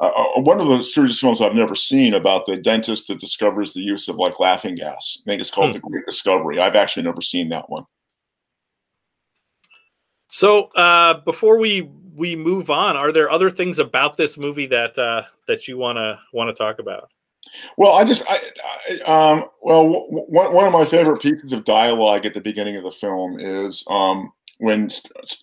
uh, 0.00 0.06
uh, 0.06 0.40
one 0.40 0.60
of 0.60 0.66
the 0.66 0.82
Sturges 0.82 1.20
films 1.20 1.40
I've 1.40 1.54
never 1.54 1.76
seen 1.76 2.14
about 2.14 2.46
the 2.46 2.56
dentist 2.56 3.08
that 3.08 3.20
discovers 3.20 3.72
the 3.72 3.80
use 3.80 4.08
of 4.08 4.16
like 4.16 4.40
laughing 4.40 4.74
gas. 4.74 5.22
I 5.24 5.30
think 5.30 5.40
it's 5.40 5.50
called 5.50 5.70
hmm. 5.70 5.74
The 5.74 5.80
Great 5.80 6.06
Discovery. 6.06 6.58
I've 6.58 6.74
actually 6.74 7.04
never 7.04 7.20
seen 7.20 7.48
that 7.50 7.70
one. 7.70 7.84
So 10.28 10.64
uh, 10.74 11.14
before 11.24 11.58
we 11.58 11.88
we 12.16 12.34
move 12.36 12.70
on, 12.70 12.96
are 12.96 13.12
there 13.12 13.30
other 13.30 13.50
things 13.50 13.78
about 13.78 14.16
this 14.16 14.36
movie 14.36 14.66
that 14.66 14.98
uh, 14.98 15.22
that 15.46 15.68
you 15.68 15.78
wanna 15.78 16.18
want 16.32 16.48
to 16.48 16.54
talk 16.54 16.80
about? 16.80 17.10
Well, 17.76 17.92
I 17.92 18.04
just, 18.04 18.22
I, 18.28 18.38
I 19.06 19.32
um, 19.32 19.44
well, 19.62 19.84
w- 19.84 20.26
one 20.28 20.66
of 20.66 20.72
my 20.72 20.84
favorite 20.84 21.20
pieces 21.20 21.52
of 21.52 21.64
dialogue 21.64 22.24
at 22.24 22.34
the 22.34 22.40
beginning 22.40 22.76
of 22.76 22.84
the 22.84 22.90
film 22.90 23.38
is 23.38 23.84
um, 23.90 24.32
when 24.58 24.88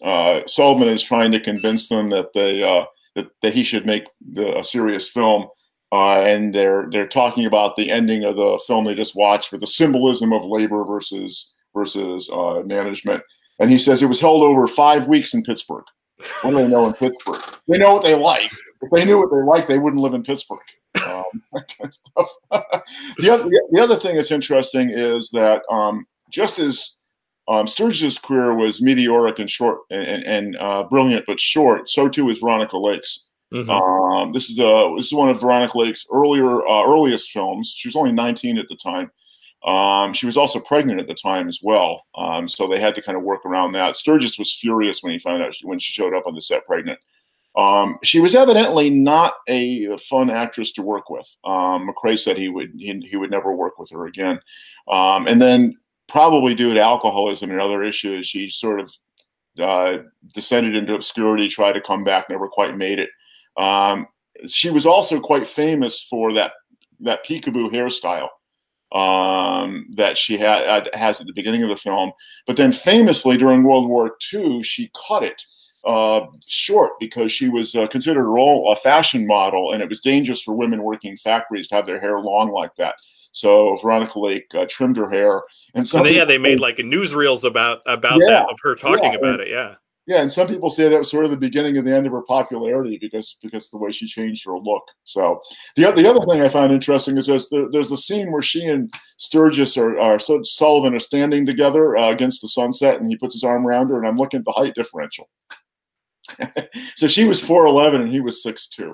uh, 0.02 0.42
Sullivan 0.48 0.90
is 0.90 1.04
trying 1.04 1.32
to 1.32 1.40
convince 1.40 1.90
them 1.90 2.10
that 2.10 2.34
they 2.34 2.64
uh, 2.64 2.86
that, 3.16 3.30
that 3.42 3.54
he 3.54 3.64
should 3.64 3.86
make 3.86 4.08
the, 4.34 4.58
a 4.58 4.64
serious 4.64 5.10
film. 5.10 5.48
Uh, 5.94 6.22
and 6.22 6.56
they're 6.56 6.88
they're 6.90 7.08
talking 7.08 7.46
about 7.46 7.76
the 7.76 7.92
ending 7.92 8.24
of 8.24 8.38
the 8.38 8.58
film 8.66 8.86
they 8.86 8.96
just 8.96 9.16
watched 9.16 9.50
for 9.50 9.58
the 9.58 9.68
symbolism 9.68 10.32
of 10.32 10.46
labor 10.46 10.86
versus 10.86 11.52
versus 11.74 12.30
uh, 12.32 12.62
management. 12.66 13.22
And 13.60 13.70
he 13.70 13.78
says 13.78 14.02
it 14.02 14.08
was 14.08 14.22
held 14.22 14.42
over 14.42 14.68
five 14.68 15.08
weeks 15.08 15.34
in 15.34 15.44
Pittsburgh. 15.44 15.84
What 16.42 16.52
do 16.52 16.58
they 16.58 16.68
know 16.68 16.86
in 16.88 16.94
Pittsburgh? 16.94 17.42
They 17.68 17.78
know 17.78 17.94
what 17.94 18.04
they 18.04 18.16
like. 18.16 18.52
If 18.82 18.92
they 18.92 19.06
knew 19.06 19.20
what 19.20 19.32
they 19.32 19.44
like, 19.44 19.68
they 19.68 19.78
wouldn't 19.78 20.02
live 20.02 20.14
in 20.14 20.24
Pittsburgh. 20.24 20.60
Um, 20.96 21.24
the, 23.20 23.30
other, 23.30 23.50
the 23.72 23.82
other 23.82 23.98
thing 23.98 24.16
that's 24.16 24.32
interesting 24.32 24.90
is 24.90 25.30
that 25.32 25.62
um, 25.70 26.06
just 26.30 26.60
as 26.60 26.98
um, 27.52 27.68
Sturges' 27.68 28.18
career 28.18 28.54
was 28.54 28.82
meteoric 28.82 29.38
and 29.38 29.50
short 29.50 29.82
and, 29.90 30.24
and 30.24 30.56
uh, 30.58 30.84
brilliant, 30.84 31.26
but 31.26 31.40
short. 31.40 31.90
So 31.90 32.08
too 32.08 32.30
is 32.30 32.38
Veronica 32.38 32.78
Lake's. 32.78 33.26
Mm-hmm. 33.54 33.70
Um, 33.70 34.32
this 34.32 34.50
is 34.50 34.58
a 34.58 34.94
this 34.96 35.08
is 35.08 35.14
one 35.14 35.28
of 35.28 35.42
Veronica 35.42 35.78
Lake's 35.78 36.08
earlier 36.14 36.66
uh, 36.66 36.84
earliest 36.88 37.32
films. 37.32 37.74
She 37.76 37.90
was 37.90 37.98
only 37.98 38.14
19 38.14 38.58
at 38.58 38.70
the 38.70 38.78
time. 38.78 39.12
Um, 39.66 40.14
she 40.14 40.26
was 40.26 40.38
also 40.38 40.60
pregnant 40.62 41.02
at 41.02 41.08
the 41.08 41.14
time 41.14 41.50
as 41.50 41.60
well, 41.62 42.04
um, 42.16 42.48
so 42.48 42.68
they 42.68 42.80
had 42.80 42.96
to 42.96 43.02
kind 43.02 43.18
of 43.18 43.24
work 43.24 43.46
around 43.46 43.74
that. 43.74 43.98
Sturges 43.98 44.40
was 44.40 44.56
furious 44.56 45.04
when 45.04 45.12
he 45.12 45.20
found 45.20 45.44
out 45.44 45.54
she, 45.54 45.68
when 45.68 45.78
she 45.78 45.92
showed 45.92 46.16
up 46.16 46.26
on 46.26 46.34
the 46.34 46.42
set 46.42 46.66
pregnant. 46.66 47.00
Um, 47.58 48.00
she 48.02 48.22
was 48.22 48.34
evidently 48.34 48.90
not 48.90 49.34
a 49.50 49.98
fun 49.98 50.30
actress 50.30 50.72
to 50.74 50.82
work 50.82 51.10
with. 51.10 51.28
Um, 51.44 51.90
McCrea 51.90 52.18
said 52.18 52.38
he 52.38 52.48
would 52.48 52.72
he, 52.78 52.98
he, 53.02 53.18
would 53.18 53.30
never 53.30 53.54
work 53.54 53.78
with 53.78 53.90
her 53.92 54.06
again. 54.06 54.40
Um, 54.88 55.28
and 55.28 55.42
then 55.42 55.78
probably 56.12 56.54
due 56.54 56.74
to 56.74 56.82
alcoholism 56.82 57.52
and 57.52 57.62
other 57.62 57.82
issues, 57.82 58.28
she 58.28 58.50
sort 58.50 58.82
of 58.82 58.94
uh, 59.60 60.00
descended 60.34 60.76
into 60.76 60.94
obscurity, 60.94 61.48
tried 61.48 61.74
to 61.74 61.82
come 61.82 62.04
back, 62.04 62.30
never 62.30 62.48
quite 62.48 62.78
made 62.78 63.00
it. 63.00 63.10
Um, 63.58 64.08
she 64.48 64.70
was 64.70 64.86
also 64.86 65.20
quite 65.20 65.48
famous 65.48 66.04
for 66.04 66.34
that 66.34 66.52
that 67.00 67.26
peekaboo 67.26 67.72
hairstyle 67.72 68.30
um, 68.92 69.88
that 69.96 70.18
she 70.18 70.38
had 70.38 70.90
has 70.94 71.20
at 71.22 71.28
the 71.28 71.34
beginning 71.34 71.64
of 71.64 71.70
the 71.70 71.76
film. 71.76 72.12
But 72.46 72.58
then, 72.58 72.72
famously 72.72 73.38
during 73.38 73.64
World 73.64 73.88
War 73.88 74.18
II, 74.34 74.64
she 74.64 74.92
cut 75.08 75.24
it 75.24 75.42
uh, 75.86 76.26
short 76.48 76.92
because 77.00 77.32
she 77.32 77.50
was 77.50 77.74
uh, 77.74 77.88
considered 77.88 78.22
a, 78.22 78.30
role, 78.30 78.72
a 78.72 78.76
fashion 78.76 79.26
model, 79.26 79.72
and 79.72 79.82
it 79.82 79.90
was 79.90 80.02
dangerous 80.02 80.42
for 80.42 80.54
women 80.56 80.84
working 80.84 81.16
factories 81.18 81.70
to 81.70 81.76
have 81.76 81.86
their 81.86 82.00
hair 82.00 82.20
long 82.20 82.52
like 82.52 82.76
that. 82.76 82.96
So 83.32 83.78
Veronica 83.82 84.20
Lake 84.20 84.54
uh, 84.54 84.66
trimmed 84.70 84.98
her 84.98 85.10
hair, 85.10 85.42
and 85.74 85.88
so 85.88 86.06
yeah, 86.06 86.26
they 86.26 86.38
made 86.38 86.60
like 86.60 86.78
newsreels 86.78 87.44
about 87.44 87.80
about 87.86 88.20
yeah, 88.22 88.30
that 88.30 88.52
of 88.52 88.58
her 88.62 88.76
talking 88.76 89.14
yeah, 89.14 89.20
about 89.20 89.40
and, 89.40 89.42
it. 89.42 89.48
Yeah, 89.50 89.76
yeah, 90.08 90.22
and 90.22 90.32
some 90.32 90.48
people 90.48 90.70
say 90.70 90.90
that 90.90 91.00
was 91.00 91.10
sort 91.10 91.26
of 91.26 91.32
the 91.32 91.38
beginning 91.38 91.78
of 91.78 91.86
the 91.86 91.96
end 91.96 92.06
of 92.06 92.12
her 92.12 92.24
popularity 92.24 92.98
because 93.00 93.38
because 93.42 93.70
the 93.70 93.78
way 93.78 93.92
she 93.92 94.08
changed 94.08 94.46
her 94.46 94.58
look. 94.58 94.84
So 95.04 95.40
the 95.76 95.92
the 95.92 96.10
other 96.10 96.22
thing 96.22 96.42
I 96.42 96.50
found 96.50 96.74
interesting 96.74 97.18
is 97.18 97.28
there's 97.28 97.48
the, 97.50 97.70
there's 97.72 97.92
a 97.92 97.98
scene 97.98 98.32
where 98.32 98.42
she 98.42 98.66
and 98.66 98.92
Sturges 99.18 99.78
are, 99.78 100.00
are 100.00 100.20
Sullivan 100.20 100.96
are 100.96 101.00
standing 101.00 101.46
together 101.46 101.96
uh, 101.96 102.10
against 102.10 102.42
the 102.42 102.50
sunset, 102.50 103.00
and 103.00 103.08
he 103.08 103.16
puts 103.16 103.36
his 103.36 103.44
arm 103.44 103.66
around 103.66 103.90
her, 103.90 103.98
and 103.98 104.08
I'm 104.08 104.18
looking 104.18 104.40
at 104.40 104.46
the 104.46 104.52
height 104.52 104.76
differential. 104.76 105.30
so 106.96 107.08
she 107.08 107.26
was 107.26 107.42
4'11 107.42 108.02
and 108.02 108.10
he 108.10 108.22
was 108.22 108.44
6'2. 108.46 108.94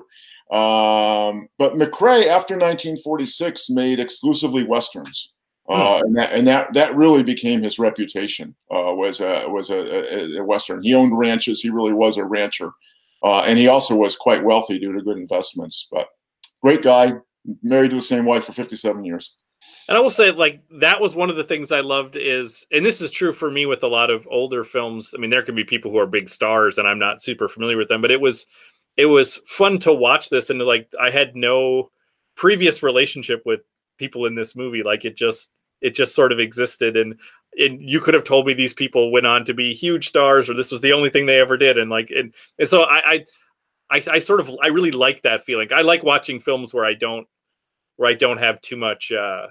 Um, 0.50 1.48
but 1.58 1.74
McCrea, 1.74 2.26
after 2.26 2.54
1946, 2.54 3.70
made 3.70 4.00
exclusively 4.00 4.62
westerns. 4.62 5.34
Uh, 5.68 6.00
and 6.02 6.16
that 6.16 6.32
and 6.32 6.48
that 6.48 6.72
that 6.72 6.96
really 6.96 7.22
became 7.22 7.62
his 7.62 7.78
reputation. 7.78 8.54
Uh, 8.70 8.94
was 8.94 9.20
a 9.20 9.44
was 9.48 9.68
a, 9.68 9.76
a, 9.76 10.40
a, 10.40 10.44
western. 10.44 10.82
He 10.82 10.94
owned 10.94 11.18
ranches. 11.18 11.60
He 11.60 11.68
really 11.68 11.92
was 11.92 12.16
a 12.16 12.24
rancher, 12.24 12.70
uh, 13.22 13.40
and 13.40 13.58
he 13.58 13.68
also 13.68 13.94
was 13.94 14.16
quite 14.16 14.42
wealthy 14.42 14.78
due 14.78 14.94
to 14.94 15.02
good 15.02 15.18
investments. 15.18 15.86
But 15.92 16.08
great 16.62 16.80
guy, 16.80 17.12
married 17.62 17.90
to 17.90 17.96
the 17.96 18.02
same 18.02 18.24
wife 18.24 18.44
for 18.44 18.52
fifty 18.52 18.76
seven 18.76 19.04
years. 19.04 19.34
And 19.88 19.98
I 19.98 20.00
will 20.00 20.08
say, 20.08 20.30
like 20.30 20.62
that 20.80 21.02
was 21.02 21.14
one 21.14 21.28
of 21.28 21.36
the 21.36 21.44
things 21.44 21.70
I 21.70 21.80
loved 21.80 22.16
is, 22.16 22.64
and 22.72 22.84
this 22.84 23.02
is 23.02 23.10
true 23.10 23.34
for 23.34 23.50
me 23.50 23.66
with 23.66 23.82
a 23.82 23.88
lot 23.88 24.08
of 24.08 24.26
older 24.30 24.64
films. 24.64 25.12
I 25.14 25.20
mean, 25.20 25.28
there 25.28 25.42
can 25.42 25.54
be 25.54 25.64
people 25.64 25.90
who 25.90 25.98
are 25.98 26.06
big 26.06 26.30
stars, 26.30 26.78
and 26.78 26.88
I'm 26.88 26.98
not 26.98 27.20
super 27.20 27.46
familiar 27.46 27.76
with 27.76 27.88
them, 27.88 28.00
but 28.00 28.10
it 28.10 28.22
was 28.22 28.46
it 28.98 29.06
was 29.06 29.40
fun 29.46 29.78
to 29.80 29.92
watch 29.94 30.28
this, 30.28 30.50
and 30.50 30.60
like 30.60 30.92
I 31.00 31.08
had 31.08 31.34
no 31.34 31.90
previous 32.34 32.82
relationship 32.82 33.42
with 33.46 33.60
people 33.96 34.26
in 34.26 34.34
this 34.34 34.54
movie. 34.54 34.82
Like 34.82 35.06
it 35.06 35.16
just 35.16 35.50
it 35.80 35.94
just 35.94 36.14
sort 36.14 36.32
of 36.32 36.40
existed 36.40 36.96
and 36.96 37.18
and 37.56 37.80
you 37.80 38.00
could 38.00 38.14
have 38.14 38.24
told 38.24 38.46
me 38.46 38.52
these 38.52 38.74
people 38.74 39.10
went 39.10 39.26
on 39.26 39.44
to 39.44 39.54
be 39.54 39.72
huge 39.72 40.08
stars 40.08 40.50
or 40.50 40.54
this 40.54 40.72
was 40.72 40.80
the 40.80 40.92
only 40.92 41.08
thing 41.08 41.24
they 41.24 41.40
ever 41.40 41.56
did 41.56 41.78
and 41.78 41.88
like 41.88 42.10
and, 42.10 42.34
and 42.58 42.68
so 42.68 42.82
I, 42.82 43.12
I 43.12 43.26
I, 43.90 44.04
I 44.10 44.18
sort 44.18 44.40
of 44.40 44.50
I 44.62 44.66
really 44.66 44.90
like 44.90 45.22
that 45.22 45.44
feeling. 45.44 45.68
I 45.72 45.82
like 45.82 46.02
watching 46.02 46.40
films 46.40 46.74
where 46.74 46.84
I 46.84 46.94
don't 46.94 47.26
where 47.96 48.10
I 48.10 48.14
don't 48.14 48.38
have 48.38 48.60
too 48.60 48.76
much 48.76 49.12
uh, 49.12 49.46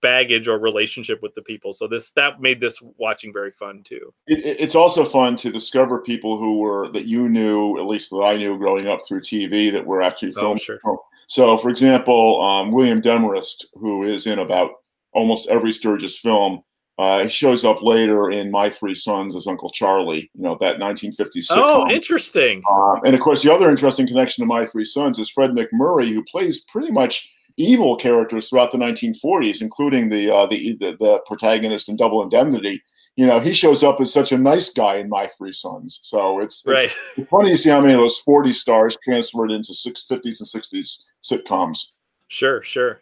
baggage 0.00 0.48
or 0.48 0.58
relationship 0.58 1.20
with 1.22 1.34
the 1.34 1.42
people. 1.42 1.72
So 1.72 1.86
this 1.86 2.10
that 2.12 2.40
made 2.40 2.60
this 2.60 2.80
watching 2.96 3.32
very 3.32 3.50
fun 3.50 3.82
too. 3.82 4.12
It, 4.26 4.56
it's 4.58 4.74
also 4.74 5.04
fun 5.04 5.36
to 5.36 5.50
discover 5.50 6.00
people 6.00 6.38
who 6.38 6.58
were 6.58 6.90
that 6.92 7.06
you 7.06 7.28
knew, 7.28 7.78
at 7.78 7.86
least 7.86 8.10
that 8.10 8.22
I 8.22 8.36
knew 8.36 8.58
growing 8.58 8.88
up 8.88 9.00
through 9.06 9.20
TV, 9.20 9.72
that 9.72 9.86
were 9.86 10.02
actually 10.02 10.32
filmed. 10.32 10.60
Oh, 10.60 10.64
sure. 10.64 10.98
So, 11.26 11.58
for 11.58 11.68
example, 11.68 12.42
um, 12.42 12.72
William 12.72 13.00
Demarest, 13.00 13.66
who 13.74 14.04
is 14.04 14.26
in 14.26 14.38
about 14.38 14.70
almost 15.12 15.48
every 15.48 15.72
Sturges 15.72 16.18
film. 16.18 16.62
Uh, 16.98 17.22
he 17.22 17.28
shows 17.28 17.64
up 17.64 17.80
later 17.80 18.28
in 18.28 18.50
My 18.50 18.68
Three 18.68 18.94
Sons 18.94 19.36
as 19.36 19.46
Uncle 19.46 19.70
Charlie, 19.70 20.28
you 20.34 20.42
know, 20.42 20.58
that 20.60 20.78
1950s 20.78 21.46
sitcom. 21.48 21.70
Oh, 21.70 21.88
interesting. 21.88 22.60
Uh, 22.68 22.98
and 23.04 23.14
of 23.14 23.20
course, 23.20 23.42
the 23.42 23.52
other 23.52 23.70
interesting 23.70 24.06
connection 24.06 24.42
to 24.42 24.46
My 24.46 24.66
Three 24.66 24.84
Sons 24.84 25.18
is 25.20 25.30
Fred 25.30 25.52
MacMurray, 25.52 26.12
who 26.12 26.24
plays 26.24 26.62
pretty 26.62 26.90
much 26.90 27.32
evil 27.58 27.96
characters 27.96 28.48
throughout 28.48 28.72
the 28.72 28.78
1940s, 28.78 29.60
including 29.60 30.08
the, 30.08 30.34
uh, 30.34 30.46
the, 30.46 30.76
the, 30.80 30.96
the 30.98 31.22
protagonist 31.26 31.88
in 31.88 31.96
Double 31.96 32.22
Indemnity. 32.22 32.82
You 33.16 33.26
know, 33.26 33.40
he 33.40 33.52
shows 33.52 33.82
up 33.82 34.00
as 34.00 34.12
such 34.12 34.30
a 34.30 34.38
nice 34.38 34.70
guy 34.70 34.96
in 34.96 35.08
My 35.08 35.26
Three 35.26 35.52
Sons. 35.52 35.98
So 36.02 36.38
it's, 36.38 36.62
right. 36.64 36.90
it's 37.16 37.28
funny 37.28 37.50
to 37.50 37.58
see 37.58 37.68
how 37.68 37.80
many 37.80 37.94
of 37.94 38.00
those 38.00 38.18
40 38.18 38.52
stars 38.52 38.96
transferred 39.02 39.50
into 39.50 39.74
six, 39.74 40.04
50s 40.08 40.40
and 40.40 40.62
60s 40.62 41.02
sitcoms. 41.22 41.92
Sure, 42.28 42.62
sure 42.62 43.00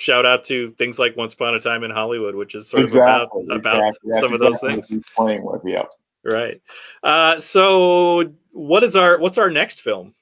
shout 0.00 0.24
out 0.24 0.44
to 0.44 0.70
things 0.72 0.98
like 0.98 1.16
Once 1.16 1.34
Upon 1.34 1.54
a 1.54 1.60
Time 1.60 1.84
in 1.84 1.90
Hollywood, 1.90 2.34
which 2.34 2.54
is 2.54 2.68
sort 2.68 2.82
exactly, 2.82 3.42
of 3.42 3.56
about 3.58 3.78
about 3.78 3.94
exactly. 4.02 4.20
some 4.20 4.34
of 4.34 4.40
those 4.40 4.60
things. 4.60 5.04
Playing 5.14 5.44
with, 5.44 5.60
yeah. 5.64 5.84
Right. 6.24 6.60
Uh, 7.02 7.38
so, 7.38 8.32
what 8.50 8.82
is 8.82 8.96
our 8.96 9.18
what's 9.18 9.38
our 9.38 9.50
next 9.50 9.82
film? 9.82 10.14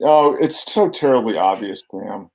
Oh, 0.00 0.36
it's 0.40 0.72
so 0.72 0.88
terribly 0.88 1.36
obvious, 1.36 1.82
Sam. 1.90 2.30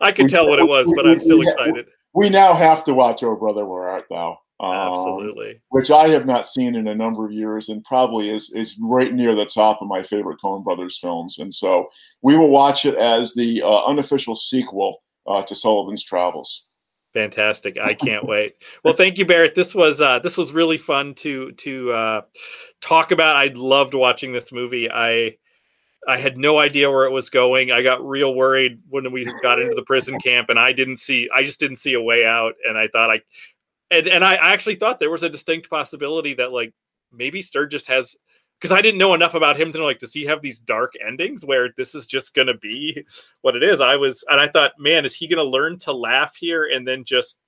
I 0.00 0.12
we, 0.16 0.26
tell 0.26 0.48
what 0.48 0.58
it 0.58 0.68
was, 0.68 0.86
we, 0.86 0.94
but 0.94 1.06
I'm 1.06 1.20
still 1.20 1.38
we, 1.38 1.48
excited. 1.48 1.86
We 2.14 2.28
now 2.28 2.54
have 2.54 2.84
to 2.84 2.94
watch 2.94 3.22
Oh 3.22 3.36
Brother, 3.36 3.64
Where 3.64 3.88
Art 3.88 4.06
Thou? 4.10 4.38
Um, 4.60 4.70
Absolutely. 4.70 5.60
Which 5.70 5.90
I 5.90 6.08
have 6.08 6.24
not 6.24 6.46
seen 6.46 6.76
in 6.76 6.86
a 6.86 6.94
number 6.94 7.26
of 7.26 7.32
years, 7.32 7.68
and 7.68 7.82
probably 7.84 8.30
is 8.30 8.52
is 8.54 8.76
right 8.80 9.12
near 9.12 9.34
the 9.34 9.46
top 9.46 9.82
of 9.82 9.88
my 9.88 10.02
favorite 10.02 10.38
Coen 10.42 10.62
Brothers 10.62 10.98
films. 11.00 11.38
And 11.38 11.52
so 11.52 11.88
we 12.22 12.36
will 12.36 12.50
watch 12.50 12.84
it 12.84 12.94
as 12.94 13.34
the 13.34 13.62
uh, 13.62 13.84
unofficial 13.86 14.36
sequel 14.36 15.02
uh, 15.26 15.42
to 15.42 15.54
Sullivan's 15.56 16.04
Travels. 16.04 16.66
Fantastic! 17.12 17.76
I 17.82 17.92
can't 17.92 18.24
wait. 18.24 18.54
Well, 18.84 18.94
thank 18.94 19.18
you, 19.18 19.26
Barrett. 19.26 19.54
This 19.54 19.74
was 19.74 20.00
uh, 20.00 20.20
this 20.20 20.36
was 20.36 20.52
really 20.52 20.78
fun 20.78 21.14
to 21.16 21.52
to 21.52 21.92
uh, 21.92 22.20
talk 22.80 23.10
about. 23.10 23.36
I 23.36 23.50
loved 23.54 23.94
watching 23.94 24.32
this 24.32 24.52
movie. 24.52 24.88
I 24.90 25.36
I 26.08 26.18
had 26.18 26.36
no 26.36 26.58
idea 26.58 26.90
where 26.90 27.04
it 27.04 27.12
was 27.12 27.30
going. 27.30 27.70
I 27.70 27.82
got 27.82 28.06
real 28.06 28.34
worried 28.34 28.80
when 28.88 29.10
we 29.12 29.24
got 29.40 29.60
into 29.60 29.74
the 29.74 29.84
prison 29.84 30.18
camp, 30.24 30.48
and 30.48 30.58
I 30.58 30.72
didn't 30.72 30.98
see. 30.98 31.28
I 31.34 31.42
just 31.44 31.60
didn't 31.60 31.76
see 31.76 31.94
a 31.94 32.02
way 32.02 32.26
out, 32.26 32.54
and 32.68 32.76
I 32.76 32.88
thought 32.88 33.10
I, 33.10 33.20
and 33.90 34.08
and 34.08 34.24
I 34.24 34.34
actually 34.34 34.76
thought 34.76 34.98
there 34.98 35.10
was 35.10 35.22
a 35.22 35.28
distinct 35.28 35.70
possibility 35.70 36.34
that 36.34 36.52
like 36.52 36.72
maybe 37.12 37.42
Sturges 37.42 37.86
has 37.86 38.16
because 38.60 38.76
I 38.76 38.80
didn't 38.80 38.98
know 38.98 39.14
enough 39.14 39.34
about 39.34 39.58
him 39.58 39.72
to 39.72 39.78
know 39.78 39.84
like 39.84 39.98
does 39.98 40.12
he 40.12 40.24
have 40.24 40.40
these 40.40 40.60
dark 40.60 40.92
endings 41.06 41.44
where 41.44 41.70
this 41.76 41.94
is 41.94 42.06
just 42.06 42.34
gonna 42.34 42.56
be 42.56 43.04
what 43.42 43.56
it 43.56 43.62
is. 43.62 43.80
I 43.80 43.96
was 43.96 44.24
and 44.28 44.40
I 44.40 44.48
thought, 44.48 44.72
man, 44.78 45.04
is 45.04 45.14
he 45.14 45.28
gonna 45.28 45.44
learn 45.44 45.78
to 45.80 45.92
laugh 45.92 46.34
here 46.36 46.70
and 46.72 46.86
then 46.86 47.04
just 47.04 47.38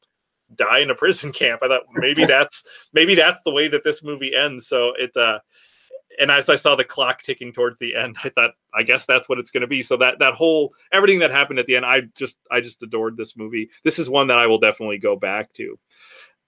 die 0.56 0.80
in 0.80 0.90
a 0.90 0.94
prison 0.94 1.32
camp? 1.40 1.62
I 1.62 1.68
thought 1.68 1.82
maybe 1.94 2.24
that's 2.26 2.64
maybe 2.92 3.14
that's 3.14 3.42
the 3.44 3.52
way 3.52 3.68
that 3.68 3.82
this 3.82 4.04
movie 4.04 4.34
ends. 4.34 4.68
So 4.68 4.92
it 4.98 5.16
uh 5.16 5.38
and 6.20 6.30
as 6.30 6.48
I 6.48 6.56
saw 6.56 6.74
the 6.74 6.84
clock 6.84 7.22
ticking 7.22 7.52
towards 7.52 7.76
the 7.78 7.94
end, 7.94 8.16
I 8.24 8.28
thought, 8.28 8.52
I 8.74 8.82
guess 8.82 9.06
that's 9.06 9.28
what 9.28 9.38
it's 9.38 9.50
going 9.50 9.62
to 9.62 9.66
be. 9.66 9.82
So 9.82 9.96
that 9.98 10.18
that 10.18 10.34
whole 10.34 10.74
everything 10.92 11.20
that 11.20 11.30
happened 11.30 11.58
at 11.58 11.66
the 11.66 11.76
end, 11.76 11.86
I 11.86 12.02
just 12.16 12.38
I 12.50 12.60
just 12.60 12.82
adored 12.82 13.16
this 13.16 13.36
movie. 13.36 13.70
This 13.84 13.98
is 13.98 14.08
one 14.08 14.26
that 14.28 14.38
I 14.38 14.46
will 14.46 14.58
definitely 14.58 14.98
go 14.98 15.16
back 15.16 15.52
to. 15.54 15.78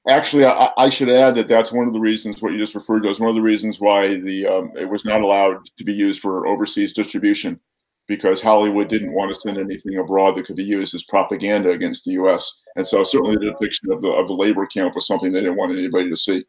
Actually, 0.09 0.47
I, 0.47 0.71
I, 0.79 0.89
should 0.89 1.09
add 1.09 1.35
that 1.35 1.49
that's 1.49 1.73
one 1.73 1.89
of 1.89 1.93
the 1.93 1.99
reasons 1.99 2.41
what 2.41 2.53
you 2.53 2.59
just 2.59 2.77
referred 2.77 3.03
to 3.03 3.09
is 3.09 3.19
one 3.19 3.29
of 3.29 3.35
the 3.35 3.41
reasons 3.41 3.81
why 3.81 4.15
the 4.15 4.47
um, 4.47 4.71
it 4.77 4.89
was 4.89 5.05
not 5.05 5.21
allowed 5.21 5.65
to 5.77 5.85
be 5.85 5.93
used 5.93 6.21
for 6.21 6.47
overseas 6.47 6.93
distribution 6.93 7.59
because 8.07 8.41
Hollywood 8.41 8.89
didn't 8.89 9.13
want 9.13 9.35
to 9.35 9.41
send 9.41 9.59
anything 9.59 9.99
abroad 9.99 10.37
that 10.37 10.47
could 10.47 10.55
be 10.55 10.63
used 10.63 10.95
as 10.95 11.03
propaganda 11.03 11.71
against 11.71 12.05
the 12.05 12.13
U.S. 12.13 12.63
And 12.77 12.87
so 12.87 13.03
certainly 13.03 13.35
the 13.35 13.51
depiction 13.51 13.91
of 13.91 14.01
the 14.01 14.09
of 14.09 14.29
the 14.29 14.35
labor 14.35 14.67
camp 14.67 14.95
was 14.95 15.09
something 15.09 15.33
they 15.33 15.41
didn't 15.41 15.57
want 15.57 15.73
anybody 15.73 16.09
to 16.09 16.17
see. 16.17 16.45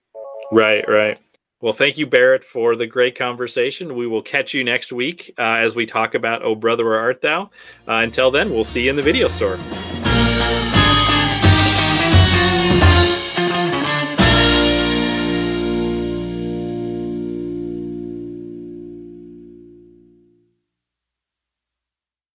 Right, 0.52 0.88
right. 0.88 1.20
Well, 1.60 1.74
thank 1.74 1.98
you, 1.98 2.06
Barrett, 2.06 2.44
for 2.44 2.76
the 2.76 2.86
great 2.86 3.18
conversation. 3.18 3.96
We 3.96 4.06
will 4.06 4.22
catch 4.22 4.54
you 4.54 4.64
next 4.64 4.94
week 4.94 5.34
uh, 5.40 5.42
as 5.42 5.74
we 5.74 5.88
talk 5.88 6.14
about 6.14 6.44
Oh 6.44 6.54
Brother, 6.54 6.86
Where 6.86 7.00
Art 7.00 7.22
Thou? 7.22 7.50
Uh, 7.88 7.94
until 7.94 8.30
then, 8.30 8.52
we'll 8.52 8.64
see 8.64 8.84
you 8.84 8.92
in 8.92 8.96
the 8.96 9.02
video 9.02 9.28
store. 9.28 9.58